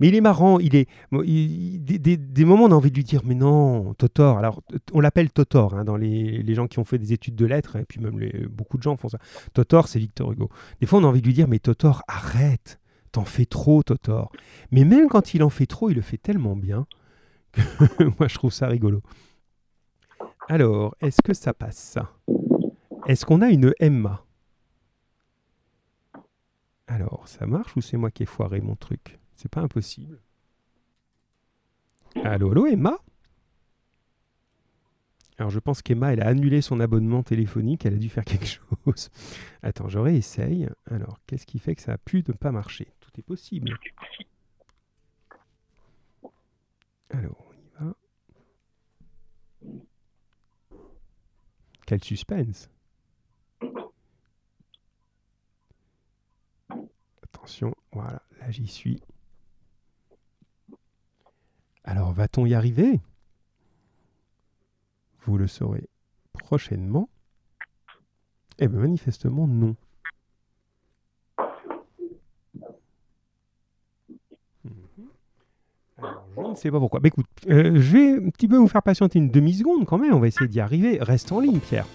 [0.00, 0.88] Mais il est marrant, il est.
[1.12, 4.38] des, moments, on a envie de lui dire, mais non, Totor.
[4.38, 7.46] Alors, on l'appelle Totor, hein, dans les, les gens qui ont fait des études de
[7.46, 8.18] lettres, et puis même
[8.48, 9.18] beaucoup de gens font ça.
[9.52, 10.50] Totor, c'est Victor Hugo.
[10.80, 12.78] Des fois, on a envie de lui dire, mais Totor, arrête,
[13.12, 14.32] t'en fais trop, Totor.
[14.70, 16.86] Mais même quand il en fait trop, il le fait tellement bien
[17.52, 19.02] que moi, je trouve ça rigolo.
[20.48, 21.98] Alors, est-ce que ça passe
[23.06, 24.25] Est-ce qu'on a une Emma?
[26.86, 29.18] Alors, ça marche ou c'est moi qui ai foiré mon truc?
[29.34, 30.20] C'est pas impossible.
[32.24, 32.98] Allô, allô, Emma?
[35.38, 37.84] Alors, je pense qu'Emma, elle a annulé son abonnement téléphonique.
[37.84, 38.46] Elle a dû faire quelque
[38.86, 39.10] chose.
[39.62, 40.68] Attends, je réessaye.
[40.90, 42.92] Alors, qu'est-ce qui fait que ça a pu ne pas marcher?
[43.00, 43.76] Tout est possible.
[47.10, 47.94] Alors, on y va.
[51.86, 52.70] Quel suspense
[57.46, 59.00] Attention, voilà, là j'y suis.
[61.84, 62.98] Alors, va-t-on y arriver?
[65.20, 65.88] Vous le saurez
[66.32, 67.08] prochainement.
[68.58, 69.76] Eh bien, manifestement, non.
[74.64, 74.72] Mhm.
[75.98, 76.98] Je ne sais pas pourquoi.
[77.00, 80.14] Mais écoute, euh, je vais un petit peu vous faire patienter une demi-seconde quand même.
[80.14, 80.98] On va essayer d'y arriver.
[81.00, 81.86] Reste en ligne, Pierre.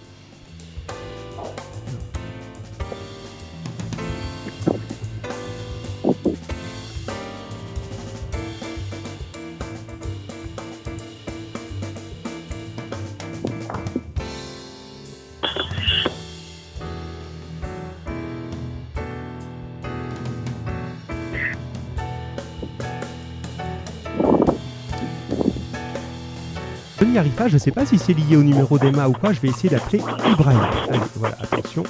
[27.12, 29.34] N'y arrive pas, je ne sais pas si c'est lié au numéro d'Emma ou pas,
[29.34, 30.02] je vais essayer d'appeler
[30.32, 30.60] Ibrahim.
[30.90, 31.84] Allez, voilà, attention.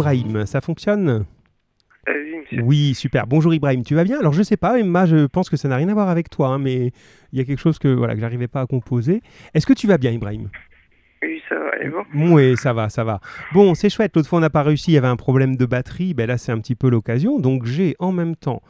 [0.00, 1.24] Ibrahim, ça fonctionne
[2.06, 2.62] Oui, monsieur.
[2.62, 3.26] Oui, super.
[3.26, 4.18] Bonjour Ibrahim, tu vas bien?
[4.18, 6.48] Alors je sais pas, Emma, je pense que ça n'a rien à voir avec toi,
[6.48, 6.92] hein, mais
[7.32, 9.22] il y a quelque chose que voilà que j'arrivais pas à composer.
[9.54, 10.48] Est-ce que tu vas bien, Ibrahim?
[11.22, 12.34] Oui, ça va, et vous?
[12.34, 13.20] Oui, ça va, ça va.
[13.52, 14.16] Bon, c'est chouette.
[14.16, 14.92] L'autre fois, on n'a pas réussi.
[14.92, 16.14] Il y avait un problème de batterie.
[16.14, 17.38] Ben là, c'est un petit peu l'occasion.
[17.38, 18.62] Donc, j'ai en même temps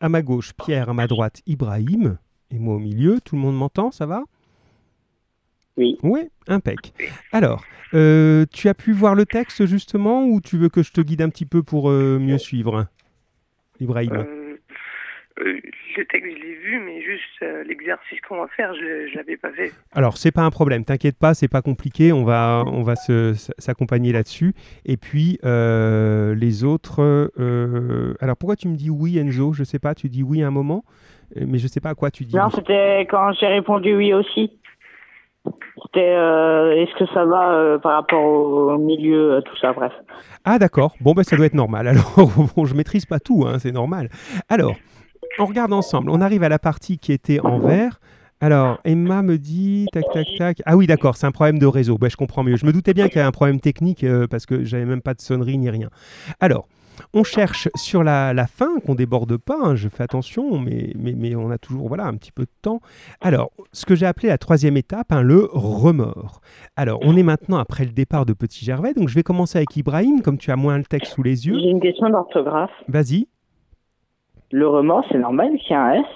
[0.00, 2.18] à ma gauche Pierre, à ma droite Ibrahim,
[2.50, 3.20] et moi au milieu.
[3.24, 4.24] Tout le monde m'entend Ça va?
[5.76, 5.98] Oui.
[6.02, 6.92] Oui, impec.
[7.32, 7.64] Alors,
[7.94, 11.22] euh, tu as pu voir le texte justement, ou tu veux que je te guide
[11.22, 12.86] un petit peu pour euh, mieux suivre,
[13.80, 14.12] Ibrahim?
[14.12, 14.56] Euh,
[15.40, 15.58] euh,
[15.96, 19.36] Le texte, je l'ai vu, mais juste euh, l'exercice qu'on va faire, je ne l'avais
[19.36, 19.72] pas fait.
[19.92, 23.34] Alors, c'est pas un problème, t'inquiète pas, c'est pas compliqué, on va, on va se-
[23.58, 24.54] s'accompagner là-dessus.
[24.84, 27.00] Et puis, euh, les autres.
[27.38, 29.52] euh, alors, pourquoi tu me dis oui, Enzo?
[29.52, 30.84] Je sais pas, tu dis oui à un moment,
[31.34, 32.36] mais je sais pas à quoi tu dis.
[32.36, 32.52] Non, oui.
[32.54, 34.52] c'était quand j'ai répondu oui aussi.
[35.96, 39.92] Euh, est-ce que ça va euh, par rapport au milieu, euh, tout ça, bref.
[40.44, 41.86] Ah, d'accord, bon, ben, ça doit être normal.
[41.88, 44.08] Alors, bon, je maîtrise pas tout, hein, c'est normal.
[44.48, 44.74] Alors,
[45.38, 48.00] on regarde ensemble, on arrive à la partie qui était en vert.
[48.40, 50.62] Alors, Emma me dit, tac, tac, tac.
[50.66, 51.96] Ah oui, d'accord, c'est un problème de réseau.
[51.96, 52.56] Ben, je comprends mieux.
[52.56, 55.14] Je me doutais bien qu'il y avait un problème technique parce que j'avais même pas
[55.14, 55.88] de sonnerie ni rien.
[56.40, 56.66] Alors,
[57.12, 59.58] on cherche sur la, la fin, qu'on déborde pas.
[59.60, 62.50] hein, je fais attention, mais, mais, mais on a toujours voilà, un petit peu de
[62.62, 62.80] temps.
[63.20, 66.40] Alors, ce que j'ai appelé la troisième étape, hein, le remords.
[66.76, 68.94] Alors, on est maintenant après le départ de Petit Gervais.
[68.94, 71.58] Donc, je vais commencer avec Ibrahim, comme tu as moins le texte sous les yeux.
[71.60, 72.72] J'ai une question d'orthographe.
[72.88, 73.28] Vas-y.
[74.52, 76.06] Le remords, c'est normal qu'il y ait un S?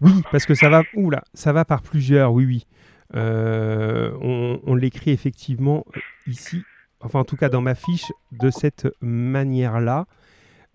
[0.00, 2.66] Oui, parce que ça va, oula, ça va par plusieurs, oui, oui.
[3.14, 5.84] Euh, on on l'écrit effectivement
[6.28, 6.62] ici,
[7.00, 10.06] enfin en tout cas dans ma fiche, de cette manière-là.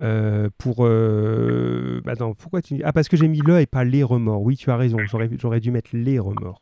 [0.01, 0.85] Euh, pour.
[0.85, 2.81] euh, Attends, pourquoi tu.
[2.83, 4.41] Ah, parce que j'ai mis le et pas les remords.
[4.41, 6.61] Oui, tu as raison, j'aurais dû mettre les remords.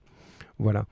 [0.60, 0.86] Voilà.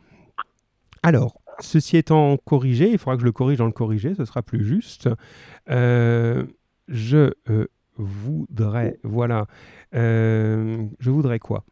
[1.03, 4.41] Alors, ceci étant corrigé, il faudra que je le corrige dans le corrigé, ce sera
[4.41, 5.07] plus juste.
[5.69, 6.45] Euh,
[6.87, 7.67] je euh,
[7.97, 8.97] voudrais.
[9.03, 9.45] Voilà.
[9.93, 11.63] Je voudrais quoi?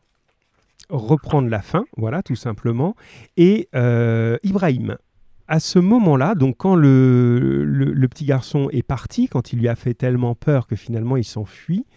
[0.89, 2.95] Reprendre la fin, voilà, tout simplement.
[3.38, 3.70] Et
[4.43, 4.97] Ibrahim,
[5.50, 9.95] à ce moment-là, donc quand le, petit garçon est parti, quand il lui a fait
[9.95, 11.88] tellement peur que finalement il s'enfuit,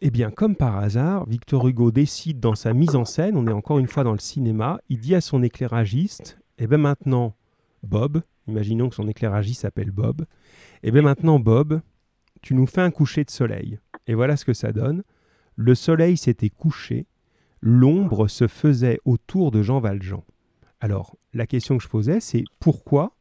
[0.00, 3.52] eh bien, comme par hasard, Victor Hugo décide dans sa mise en scène, on est
[3.52, 7.36] encore une fois dans le cinéma, il dit à son éclairagiste, eh bien maintenant,
[7.82, 10.24] Bob, imaginons que son éclairagiste s'appelle Bob,
[10.82, 11.82] eh bien maintenant, Bob,
[12.40, 13.78] tu nous fais un coucher de soleil.
[14.06, 15.02] Et voilà ce que ça donne.
[15.54, 17.06] Le soleil s'était couché,
[17.60, 20.24] l'ombre se faisait autour de Jean Valjean.
[20.80, 23.12] Alors, la question que je posais, c'est pourquoi,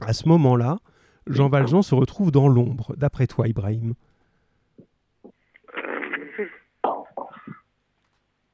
[0.00, 0.78] à ce moment-là,
[1.26, 3.94] Jean Valjean se retrouve dans l'ombre, d'après toi, Ibrahim?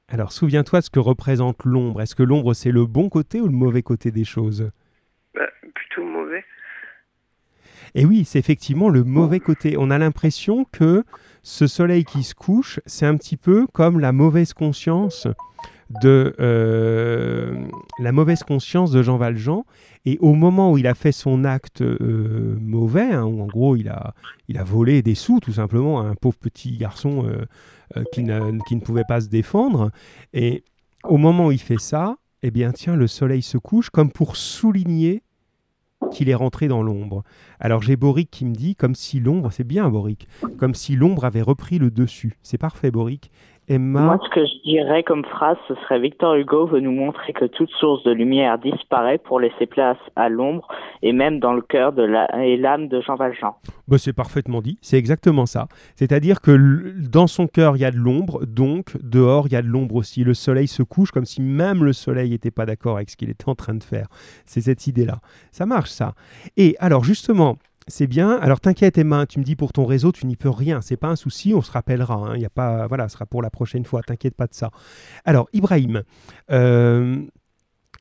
[0.08, 2.00] Alors, souviens-toi de ce que représente l'ombre.
[2.00, 4.70] Est-ce que l'ombre, c'est le bon côté ou le mauvais côté des choses?
[5.34, 6.44] Bah, plutôt mauvais.
[7.94, 9.76] Et oui, c'est effectivement le mauvais côté.
[9.78, 11.04] On a l'impression que
[11.42, 15.28] ce soleil qui se couche, c'est un petit peu comme la mauvaise conscience
[16.02, 17.66] de euh,
[17.98, 19.64] la mauvaise conscience de Jean Valjean.
[20.04, 23.76] Et au moment où il a fait son acte euh, mauvais, hein, où en gros
[23.76, 24.14] il a,
[24.48, 28.24] il a volé des sous tout simplement à un pauvre petit garçon euh, qui,
[28.66, 29.90] qui, ne pouvait pas se défendre,
[30.32, 30.64] et
[31.04, 34.36] au moment où il fait ça, eh bien tiens, le soleil se couche comme pour
[34.36, 35.22] souligner
[36.12, 37.24] qu'il est rentré dans l'ombre.
[37.60, 41.24] Alors j'ai Boric qui me dit, comme si l'ombre, c'est bien Boric, comme si l'ombre
[41.24, 42.38] avait repris le dessus.
[42.42, 43.30] C'est parfait Boric.
[43.70, 47.44] Moi, ce que je dirais comme phrase, ce serait Victor Hugo veut nous montrer que
[47.44, 50.66] toute source de lumière disparaît pour laisser place à l'ombre
[51.02, 53.54] et même dans le cœur de la, et l'âme de Jean Valjean.
[53.86, 55.68] Bah, c'est parfaitement dit, c'est exactement ça.
[55.96, 59.62] C'est-à-dire que dans son cœur, il y a de l'ombre, donc dehors, il y a
[59.62, 60.24] de l'ombre aussi.
[60.24, 63.28] Le soleil se couche comme si même le soleil n'était pas d'accord avec ce qu'il
[63.28, 64.06] était en train de faire.
[64.46, 65.18] C'est cette idée-là.
[65.50, 66.14] Ça marche, ça.
[66.56, 67.56] Et alors, justement,
[67.88, 68.38] c'est bien.
[68.38, 70.80] Alors t'inquiète Emma, tu me dis pour ton réseau, tu n'y peux rien.
[70.80, 72.14] C'est pas un souci, on se rappellera.
[72.14, 72.36] Hein.
[72.36, 74.02] Il y a pas, voilà, ce sera pour la prochaine fois.
[74.02, 74.70] T'inquiète pas de ça.
[75.24, 76.02] Alors Ibrahim,
[76.50, 77.24] euh,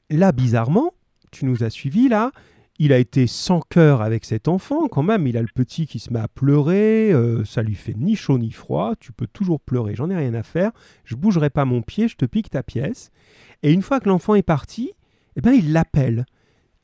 [0.09, 0.93] là bizarrement,
[1.31, 2.31] tu nous as suivis là.
[2.79, 5.25] Il a été sans cœur avec cet enfant quand même.
[5.25, 7.11] Il a le petit qui se met à pleurer.
[7.11, 8.93] Euh, ça lui fait ni chaud ni froid.
[8.99, 9.95] Tu peux toujours pleurer.
[9.95, 10.71] J'en ai rien à faire.
[11.03, 12.07] Je bougerai pas mon pied.
[12.07, 13.09] Je te pique ta pièce.
[13.63, 14.91] Et une fois que l'enfant est parti,
[15.35, 16.25] eh ben il l'appelle.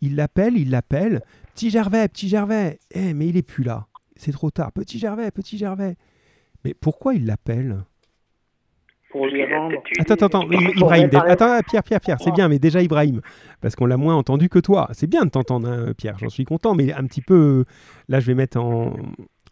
[0.01, 1.22] Il l'appelle, il l'appelle.
[1.54, 2.80] Petit Gervais, petit Gervais.
[2.91, 3.88] Eh, mais il est plus là.
[4.16, 4.72] C'est trop tard.
[4.72, 5.95] Petit Gervais, petit Gervais.
[6.64, 7.84] Mais pourquoi il l'appelle
[9.14, 9.78] pour lui rendre.
[9.99, 11.10] Attends, attends, Ibrahim.
[11.14, 13.22] Attends, Pierre, Pierre, Pierre, c'est bien, mais déjà Ibrahim,
[13.62, 14.89] parce qu'on l'a moins entendu que toi.
[14.93, 17.66] C'est bien de t'entendre, hein, Pierre, j'en suis content, mais un petit peu.
[18.10, 18.95] Là, je vais mettre en,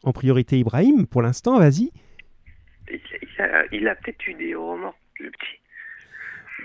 [0.03, 1.91] en priorité Ibrahim pour l'instant, vas-y.
[3.71, 5.59] Il a, peut-être eu des romans, le petit.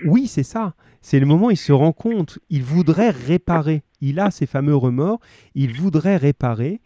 [0.05, 0.73] Oui, c'est ça.
[1.01, 3.83] C'est le moment où il se rend compte, il voudrait réparer.
[4.01, 5.19] Il a ces fameux remords,
[5.55, 6.81] il voudrait réparer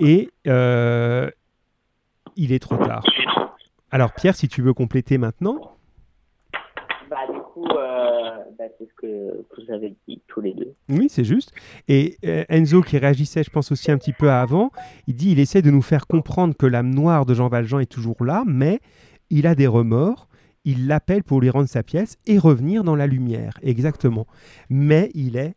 [0.00, 1.30] et euh,
[2.36, 3.04] il est trop tard.
[3.90, 5.72] Alors Pierre, si tu veux compléter maintenant.
[7.08, 10.74] Bah, du coup, euh, bah, c'est ce que vous avez dit tous les deux.
[10.88, 11.52] Oui, c'est juste.
[11.88, 14.70] Et euh, Enzo, qui réagissait, je pense aussi un petit peu avant,
[15.06, 17.90] il dit il essaie de nous faire comprendre que l'âme noire de Jean Valjean est
[17.90, 18.80] toujours là, mais
[19.30, 20.28] il a des remords
[20.66, 23.56] il l'appelle pour lui rendre sa pièce et revenir dans la lumière.
[23.62, 24.26] Exactement.
[24.68, 25.54] Mais il est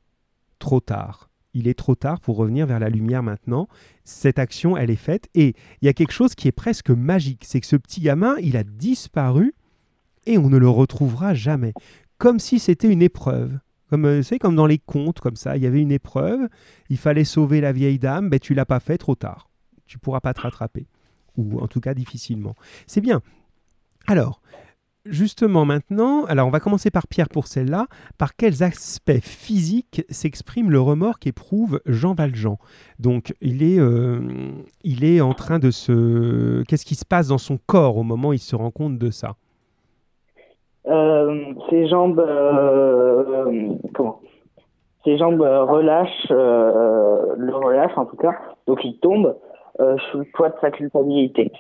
[0.60, 1.30] trop tard.
[1.54, 3.68] Il est trop tard pour revenir vers la lumière maintenant.
[4.04, 5.28] Cette action, elle est faite.
[5.34, 7.44] Et il y a quelque chose qui est presque magique.
[7.46, 9.56] C'est que ce petit gamin, il a disparu
[10.28, 11.74] et on ne le retrouvera jamais.
[12.20, 13.58] Comme si c'était une épreuve.
[13.90, 15.58] Comme, euh, c'est comme dans les contes, comme ça.
[15.58, 16.48] Il y avait une épreuve.
[16.90, 18.30] Il fallait sauver la vieille dame.
[18.30, 19.50] Ben, tu l'as pas fait trop tard.
[19.88, 20.86] Tu pourras pas te rattraper.
[21.36, 22.56] Ou en tout cas difficilement.
[22.86, 23.22] C'est bien.
[24.06, 24.42] Alors,
[25.10, 27.88] justement maintenant, alors on va commencer par Pierre pour celle-là,
[28.18, 32.58] par quels aspects physiques s'exprime le remords qu'éprouve Jean Valjean?
[33.00, 34.20] Donc il est, euh,
[34.84, 36.64] il est en train de se...
[36.64, 39.10] Qu'est-ce qui se passe dans son corps au moment où il se rend compte de
[39.10, 39.36] ça?
[40.88, 42.20] Euh, Ses jambes...
[42.20, 44.22] Euh, comment?
[45.06, 48.34] Ses jambes relâchent, le relâchent en tout cas,
[48.68, 49.36] donc il tombe
[50.12, 51.54] sous le poids de sa culpabilité.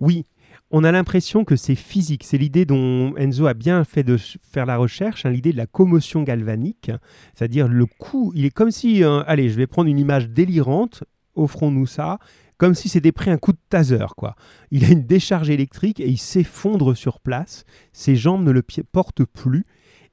[0.00, 0.24] Oui,
[0.70, 2.24] on a l'impression que c'est physique.
[2.24, 5.66] C'est l'idée dont Enzo a bien fait de faire la recherche, hein, l'idée de la
[5.66, 6.92] commotion galvanique,
[7.34, 8.32] c'est-à-dire le coup.
[8.34, 11.02] Il est comme si, euh, allez, je vais prendre une image délirante,
[11.34, 12.18] offrons-nous ça,
[12.56, 14.36] comme si c'était pris un coup de taser, quoi.
[14.70, 17.64] Il a une décharge électrique et il s'effondre sur place.
[17.92, 18.62] Ses jambes ne le
[18.92, 19.64] portent plus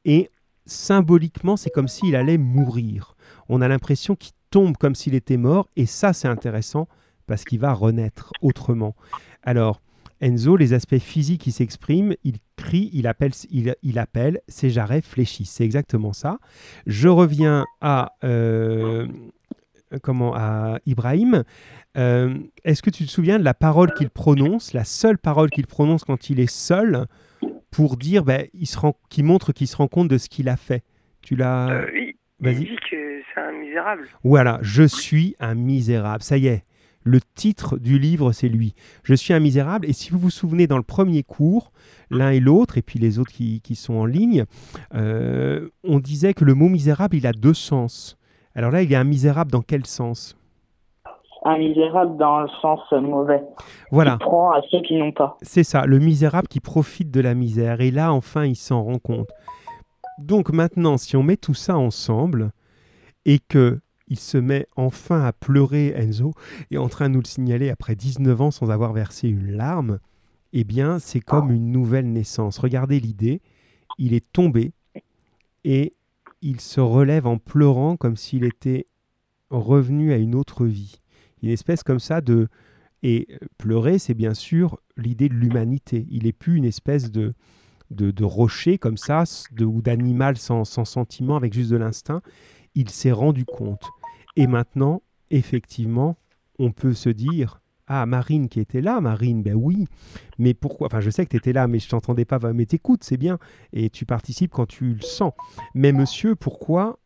[0.05, 0.31] et
[0.65, 3.15] symboliquement, c'est comme s'il allait mourir.
[3.47, 6.87] On a l'impression qu'il tombe comme s'il était mort et ça, c'est intéressant
[7.27, 8.95] parce qu'il va renaître autrement.
[9.43, 9.81] Alors,
[10.21, 15.51] Enzo, les aspects physiques qui s'expriment, il crie, il appelle, il, appelle, ses jarrets fléchissent.
[15.51, 16.39] C'est exactement ça.
[16.85, 19.07] Je reviens à, euh,
[20.01, 21.43] comment, à Ibrahim.
[21.97, 25.67] Euh, est-ce que tu te souviens de la parole qu'il prononce, la seule parole qu'il
[25.67, 27.05] prononce quand il est seul,
[27.71, 28.77] pour dire, ben, il se
[29.09, 30.83] qu'il montre qu'il se rend compte de ce qu'il a fait?
[31.21, 31.69] Tu l'as.
[31.69, 32.15] Euh, oui.
[32.39, 34.07] Il dit que c'est un misérable.
[34.23, 36.21] Voilà, je suis un misérable.
[36.21, 36.63] Ça y est,
[37.07, 38.75] le titre du livre, c'est lui.
[39.03, 39.87] Je suis un misérable.
[39.87, 41.71] Et si vous vous souvenez, dans le premier cours,
[42.11, 44.45] l'un et l'autre, et puis les autres qui, sont en ligne,
[44.93, 48.17] euh, on disait que le mot misérable, il a deux sens.
[48.55, 50.37] Alors là, il est un misérable dans quel sens?
[51.45, 53.41] Un misérable dans le sens mauvais.
[53.91, 54.13] Voilà.
[54.13, 55.37] Qui prend à ceux qui n'ont pas.
[55.41, 57.79] C'est ça, le misérable qui profite de la misère.
[57.79, 59.29] Et là, enfin, il s'en rend compte.
[60.17, 62.51] Donc maintenant, si on met tout ça ensemble
[63.25, 66.33] et que il se met enfin à pleurer, Enzo,
[66.71, 69.99] et en train de nous le signaler après 19 ans sans avoir versé une larme,
[70.53, 72.57] eh bien, c'est comme une nouvelle naissance.
[72.57, 73.41] Regardez l'idée,
[73.97, 74.71] il est tombé
[75.63, 75.93] et
[76.41, 78.85] il se relève en pleurant comme s'il était
[79.49, 81.01] revenu à une autre vie.
[81.43, 82.47] Une espèce comme ça de...
[83.03, 83.27] Et
[83.59, 86.07] pleurer, c'est bien sûr l'idée de l'humanité.
[86.09, 87.33] Il n'est plus une espèce de,
[87.91, 89.23] de, rocher comme ça,
[89.59, 92.21] ou d'animal sans, sans sentiment, avec juste de l'instinct.
[92.73, 93.85] Il s'est rendu compte.
[94.37, 96.15] Et maintenant, effectivement,
[96.59, 99.87] on peut se dire ah, Marine qui était là, Marine, ben oui.
[100.37, 102.37] Mais pourquoi Enfin, je sais que tu étais là, mais je t'entendais pas.
[102.53, 103.39] Mais t'écoutes, c'est bien.
[103.73, 105.33] Et tu participes quand tu le sens.
[105.73, 106.99] Mais monsieur, pourquoi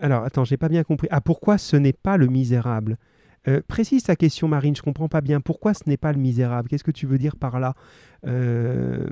[0.00, 1.08] Alors, attends, j'ai pas bien compris.
[1.10, 2.98] Ah, pourquoi ce n'est pas le misérable?
[3.48, 5.40] Euh, précise ta question, Marine, je comprends pas bien.
[5.40, 6.68] Pourquoi ce n'est pas le misérable?
[6.68, 7.74] Qu'est-ce que tu veux dire par là?
[8.26, 9.06] Euh,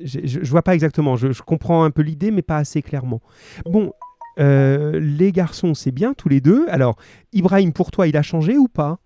[0.00, 1.16] je, je, vois pas exactement.
[1.16, 3.20] Je, comprends un peu l'idée, mais pas assez clairement.
[3.64, 3.92] Bon,
[4.38, 6.66] euh, les garçons, c'est bien tous les deux.
[6.68, 6.96] Alors,
[7.32, 8.98] Ibrahim, pour toi, il a changé ou pas?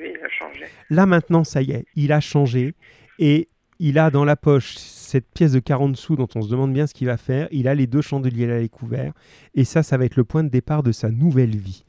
[0.00, 0.64] Oui, il a changé.
[0.90, 2.74] Là maintenant, ça y est, il a changé
[3.18, 3.48] et
[3.80, 6.86] il a dans la poche cette pièce de 40 sous dont on se demande bien
[6.86, 7.48] ce qu'il va faire.
[7.50, 9.12] Il a les deux chandeliers à découvert
[9.54, 11.84] et ça, ça va être le point de départ de sa nouvelle vie.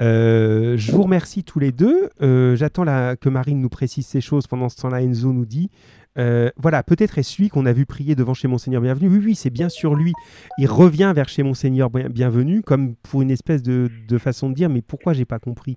[0.00, 2.10] Euh, je vous remercie tous les deux.
[2.20, 2.84] Euh, j'attends
[3.16, 4.46] que Marine nous précise ces choses.
[4.46, 5.70] Pendant ce temps-là, Enzo nous dit
[6.18, 9.08] euh, voilà, peut-être est-ce lui qu'on a vu prier devant chez Monseigneur Bienvenu.
[9.08, 10.12] Oui, oui, c'est bien sûr lui.
[10.58, 14.82] Il revient vers chez Monseigneur Bienvenu comme pour une espèce de, façon de dire mais
[14.82, 15.76] pourquoi j'ai pas compris?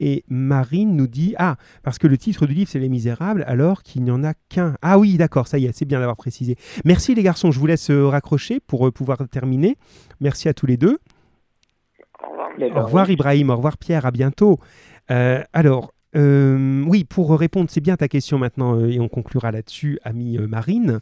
[0.00, 3.82] Et Marine nous dit ah parce que le titre du livre c'est Les Misérables alors
[3.82, 4.76] qu'il n'y en a qu'un.
[4.82, 6.56] Ah oui, d'accord, ça y est, c'est bien d'avoir précisé.
[6.84, 9.76] Merci les garçons, je vous laisse raccrocher pour pouvoir terminer.
[10.20, 10.98] Merci à tous les deux.
[12.58, 14.58] Au revoir Ibrahim, au revoir Pierre, à bientôt.
[15.10, 19.50] Euh, alors, euh, oui, pour répondre, c'est bien ta question maintenant, euh, et on conclura
[19.50, 20.98] là-dessus, amie Marine.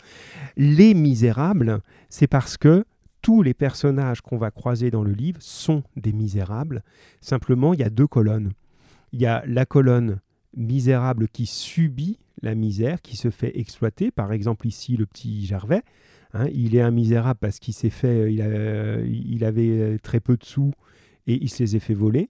[0.57, 2.85] Les misérables, c'est parce que
[3.23, 6.83] tous les personnages qu'on va croiser dans le livre sont des misérables.
[7.21, 8.53] Simplement, il y a deux colonnes.
[9.13, 10.21] Il y a la colonne
[10.57, 14.11] misérable qui subit la misère, qui se fait exploiter.
[14.11, 15.83] Par exemple, ici, le petit Gervais.
[16.35, 20.73] Hein, il est un misérable parce qu'il s'est fait, il, avait très peu de sous
[21.29, 22.29] et il se les a fait voler.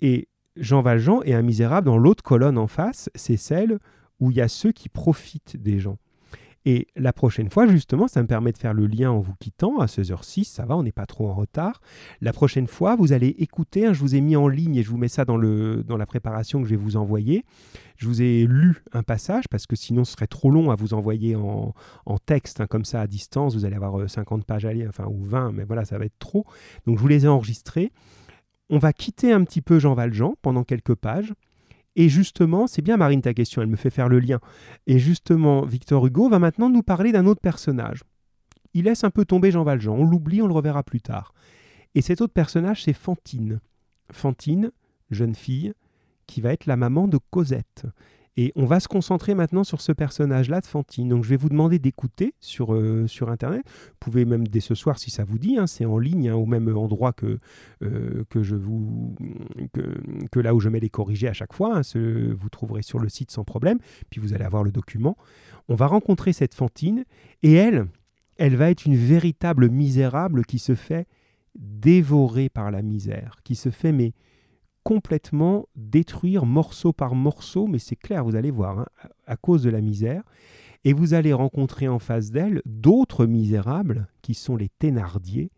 [0.00, 3.78] Et Jean Valjean est un misérable dans l'autre colonne en face, c'est celle
[4.20, 5.98] où il y a ceux qui profitent des gens.
[6.64, 9.80] Et la prochaine fois, justement, ça me permet de faire le lien en vous quittant
[9.80, 11.80] à 16h06, ça va, on n'est pas trop en retard.
[12.20, 14.90] La prochaine fois, vous allez écouter, hein, je vous ai mis en ligne et je
[14.90, 17.44] vous mets ça dans, le, dans la préparation que je vais vous envoyer.
[17.96, 20.94] Je vous ai lu un passage parce que sinon ce serait trop long à vous
[20.94, 21.74] envoyer en,
[22.26, 23.54] texte, hein, comme ça à distance.
[23.54, 26.04] Vous allez avoir 50 euh, pages à lire, enfin, ou 20, mais voilà, ça va
[26.04, 26.46] être trop.
[26.86, 27.90] Donc je vous les ai enregistrés.
[28.72, 31.34] On va quitter un petit peu Jean Valjean pendant quelques pages.
[31.94, 34.40] Et justement, c'est bien Marine ta question, elle me fait faire le lien.
[34.86, 38.02] Et justement, Victor Hugo va maintenant nous parler d'un autre personnage.
[38.72, 41.34] Il laisse un peu tomber Jean Valjean, on l'oublie, on le reverra plus tard.
[41.94, 43.60] Et cet autre personnage, c'est Fantine.
[44.10, 44.72] Fantine,
[45.10, 45.74] jeune fille,
[46.26, 47.84] qui va être la maman de Cosette.
[48.38, 51.08] Et on va se concentrer maintenant sur ce personnage-là de Fantine.
[51.08, 53.62] Donc je vais vous demander d'écouter sur, euh, sur Internet.
[53.66, 56.34] Vous pouvez même dès ce soir, si ça vous dit, hein, c'est en ligne, hein,
[56.34, 57.38] au même endroit que,
[57.82, 59.14] euh, que, je vous,
[60.30, 61.78] que, là où je mets les corrigés à chaque fois.
[61.78, 63.78] Hein, vous trouverez sur le site sans problème.
[64.08, 65.16] Puis vous allez avoir le document.
[65.68, 67.04] On va rencontrer cette Fantine
[67.42, 67.86] et elle,
[68.38, 71.06] elle va être une véritable misérable qui se fait
[71.54, 74.14] dévorer par la misère, qui se fait mais
[74.84, 78.86] complètement détruire morceau par morceau, mais c'est clair, vous allez voir, hein,
[79.26, 80.22] à cause de la misère.
[80.84, 85.52] Et vous allez rencontrer en face d'elle d'autres misérables, qui sont les Thénardier,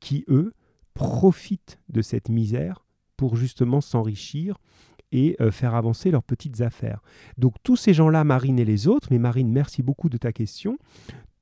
[0.00, 0.52] qui, eux,
[0.94, 2.84] profitent de cette misère
[3.16, 4.58] pour justement s'enrichir
[5.12, 7.00] et euh, faire avancer leurs petites affaires.
[7.38, 10.78] Donc tous ces gens-là, Marine et les autres, mais Marine, merci beaucoup de ta question,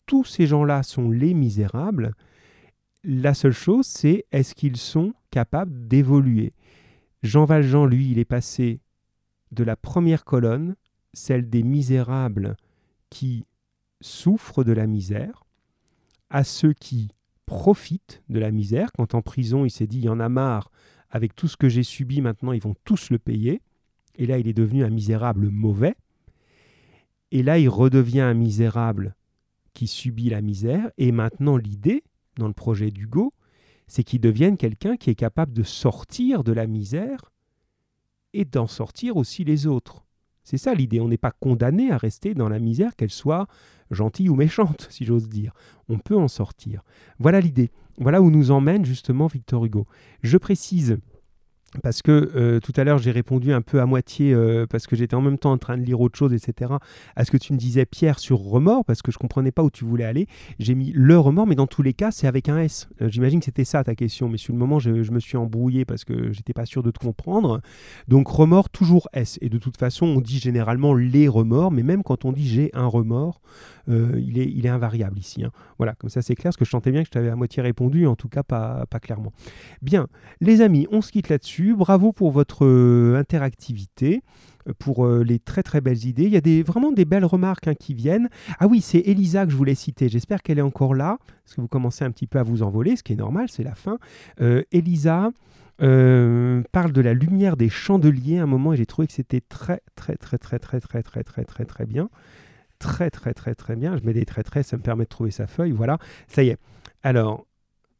[0.07, 2.15] tous ces gens-là sont les misérables.
[3.05, 6.53] La seule chose, c'est est-ce qu'ils sont capables d'évoluer?
[7.25, 8.81] Jean Valjean, lui, il est passé
[9.51, 10.77] de la première colonne,
[11.15, 12.55] celle des misérables
[13.09, 13.47] qui
[14.03, 15.45] souffrent de la misère,
[16.29, 17.09] à ceux qui
[17.47, 18.93] profitent de la misère.
[18.93, 20.71] Quand en prison, il s'est dit, il y en a marre,
[21.09, 23.63] avec tout ce que j'ai subi, maintenant, ils vont tous le payer.
[24.17, 25.95] Et là, il est devenu un misérable mauvais.
[27.31, 29.17] Et là, il redevient un misérable
[29.73, 30.91] qui subit la misère.
[30.99, 32.05] Et maintenant, l'idée,
[32.37, 33.33] dans le projet d'Hugo,
[33.95, 37.31] c'est qu'il devienne quelqu'un qui est capable de sortir de la misère
[38.33, 40.05] et d'en sortir aussi les autres.
[40.43, 43.47] C'est ça l'idée, on n'est pas condamné à rester dans la misère, qu'elle soit
[43.93, 45.53] gentille ou méchante, si j'ose dire.
[45.89, 46.83] On peut en sortir.
[47.21, 47.71] Voilà l'idée.
[47.99, 49.87] Voilà où nous emmène justement Victor Hugo.
[50.25, 50.99] Je précise
[51.83, 54.97] parce que euh, tout à l'heure j'ai répondu un peu à moitié euh, parce que
[54.97, 56.75] j'étais en même temps en train de lire autre chose, etc.
[57.17, 59.71] À ce que tu me disais Pierre sur remords parce que je comprenais pas où
[59.71, 60.27] tu voulais aller.
[60.59, 62.89] J'ai mis le remords, mais dans tous les cas c'est avec un S.
[63.03, 65.85] Euh, j'imagine que c'était ça ta question, mais sur le moment je, me suis embrouillé
[65.85, 67.61] parce que j'étais pas sûr de te comprendre.
[68.09, 69.39] Donc remords toujours S.
[69.41, 72.71] Et de toute façon on dit généralement les remords, mais même quand on dit j'ai
[72.75, 73.41] un remords,
[73.87, 75.45] il, est, il est invariable ici.
[75.45, 75.51] Hein.
[75.79, 77.63] Voilà, comme ça c'est clair, parce que je sentais bien que je t'avais à moitié
[77.63, 79.33] répondu, en tout cas pas, pas clairement.
[79.83, 80.07] Bien,
[80.41, 81.64] les amis, on se quitte là-dessus.
[81.73, 84.23] Bravo pour votre euh, interactivité,
[84.69, 86.25] euh, pour euh, les très très belles idées.
[86.25, 88.29] Il y a vraiment des belles remarques hein, qui viennent.
[88.59, 90.09] Ah oui, c'est Elisa que je voulais citer.
[90.09, 92.97] J'espère qu'elle est encore là, parce que vous commencez un petit peu à vous envoler,
[92.97, 93.99] ce qui est normal, c'est la fin.
[94.73, 95.31] Elisa
[95.79, 99.81] parle de la lumière des chandeliers à un moment et j'ai trouvé que c'était très
[99.97, 102.11] très très très très très très très très très bien.
[102.79, 103.97] Très très très très bien.
[103.97, 105.73] Je mets des traits traits, ça me permet de trouver sa feuille.
[105.73, 106.59] Voilà, ça y est.
[107.03, 107.47] Alors,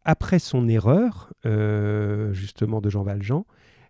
[0.05, 3.45] après son erreur, euh, justement de Jean Valjean,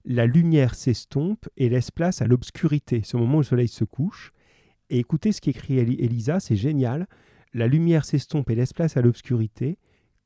[0.04, 4.32] la lumière s'estompe et laisse place à l'obscurité, ce moment où le soleil se couche.
[4.90, 7.06] Et écoutez ce qu'écrit Elisa, c'est génial.
[7.54, 9.78] La lumière s'estompe et laisse place à l'obscurité,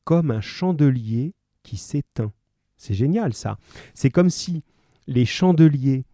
[0.04, 2.32] comme un chandelier qui s'éteint.
[2.76, 3.58] C'est génial ça.
[3.94, 4.64] C'est comme si
[5.06, 6.04] les chandeliers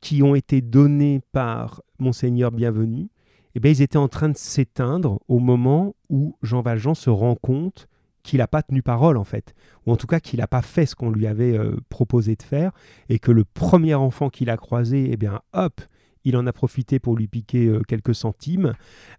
[0.00, 3.08] qui ont été donnés par Monseigneur Bienvenu,
[3.54, 7.34] eh bien, ils étaient en train de s'éteindre au moment où Jean Valjean se rend
[7.34, 7.88] compte
[8.22, 9.54] qu'il n'a pas tenu parole en fait,
[9.86, 12.42] ou en tout cas qu'il n'a pas fait ce qu'on lui avait euh, proposé de
[12.42, 12.72] faire,
[13.08, 15.80] et que le premier enfant qu'il a croisé, eh bien hop,
[16.24, 18.74] il en a profité pour lui piquer euh, quelques centimes,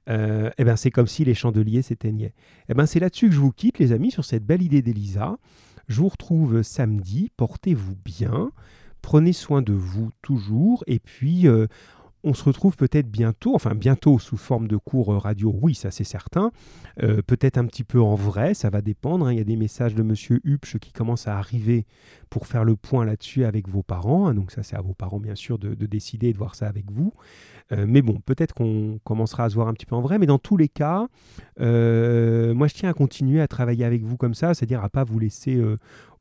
[0.09, 2.33] euh, eh bien c'est comme si les chandeliers s'éteignaient.
[2.69, 5.37] Eh bien c'est là-dessus que je vous quitte les amis, sur cette belle idée d'Elisa.
[5.87, 8.51] Je vous retrouve samedi, portez-vous bien,
[9.01, 11.47] prenez soin de vous toujours, et puis
[12.23, 16.03] on se retrouve peut-être bientôt, enfin bientôt sous forme de cours radio, oui, ça c'est
[16.03, 16.51] certain.
[17.01, 19.27] Euh, peut-être un petit peu en vrai, ça va dépendre.
[19.27, 19.33] Hein.
[19.33, 21.85] Il y a des messages de Monsieur Hupsch qui commencent à arriver
[22.31, 24.27] pour faire le point là-dessus avec vos parents.
[24.27, 24.33] Hein.
[24.33, 26.89] Donc ça c'est à vos parents bien sûr de, décider et de voir ça avec
[26.89, 27.13] vous.
[27.71, 30.17] Euh, mais bon, peut-être qu'on commencera à se voir un petit peu en vrai.
[30.17, 31.07] Mais dans tous les cas,
[31.59, 35.03] euh, moi je tiens à continuer à travailler avec vous comme ça, c'est-à-dire à pas
[35.03, 35.61] vous laisser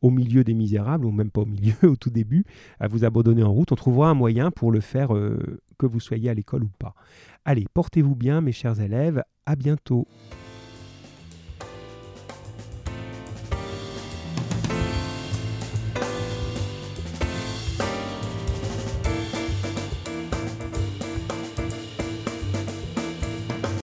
[0.02, 2.44] au milieu des misérables, ou même pas au milieu, au tout début,
[2.80, 3.70] à vous abandonner en route.
[3.72, 5.10] On trouvera un moyen pour le faire
[5.78, 6.94] que vous soyez à l'école ou pas.
[7.44, 10.06] Allez, portez-vous bien mes chers élèves, à bientôt.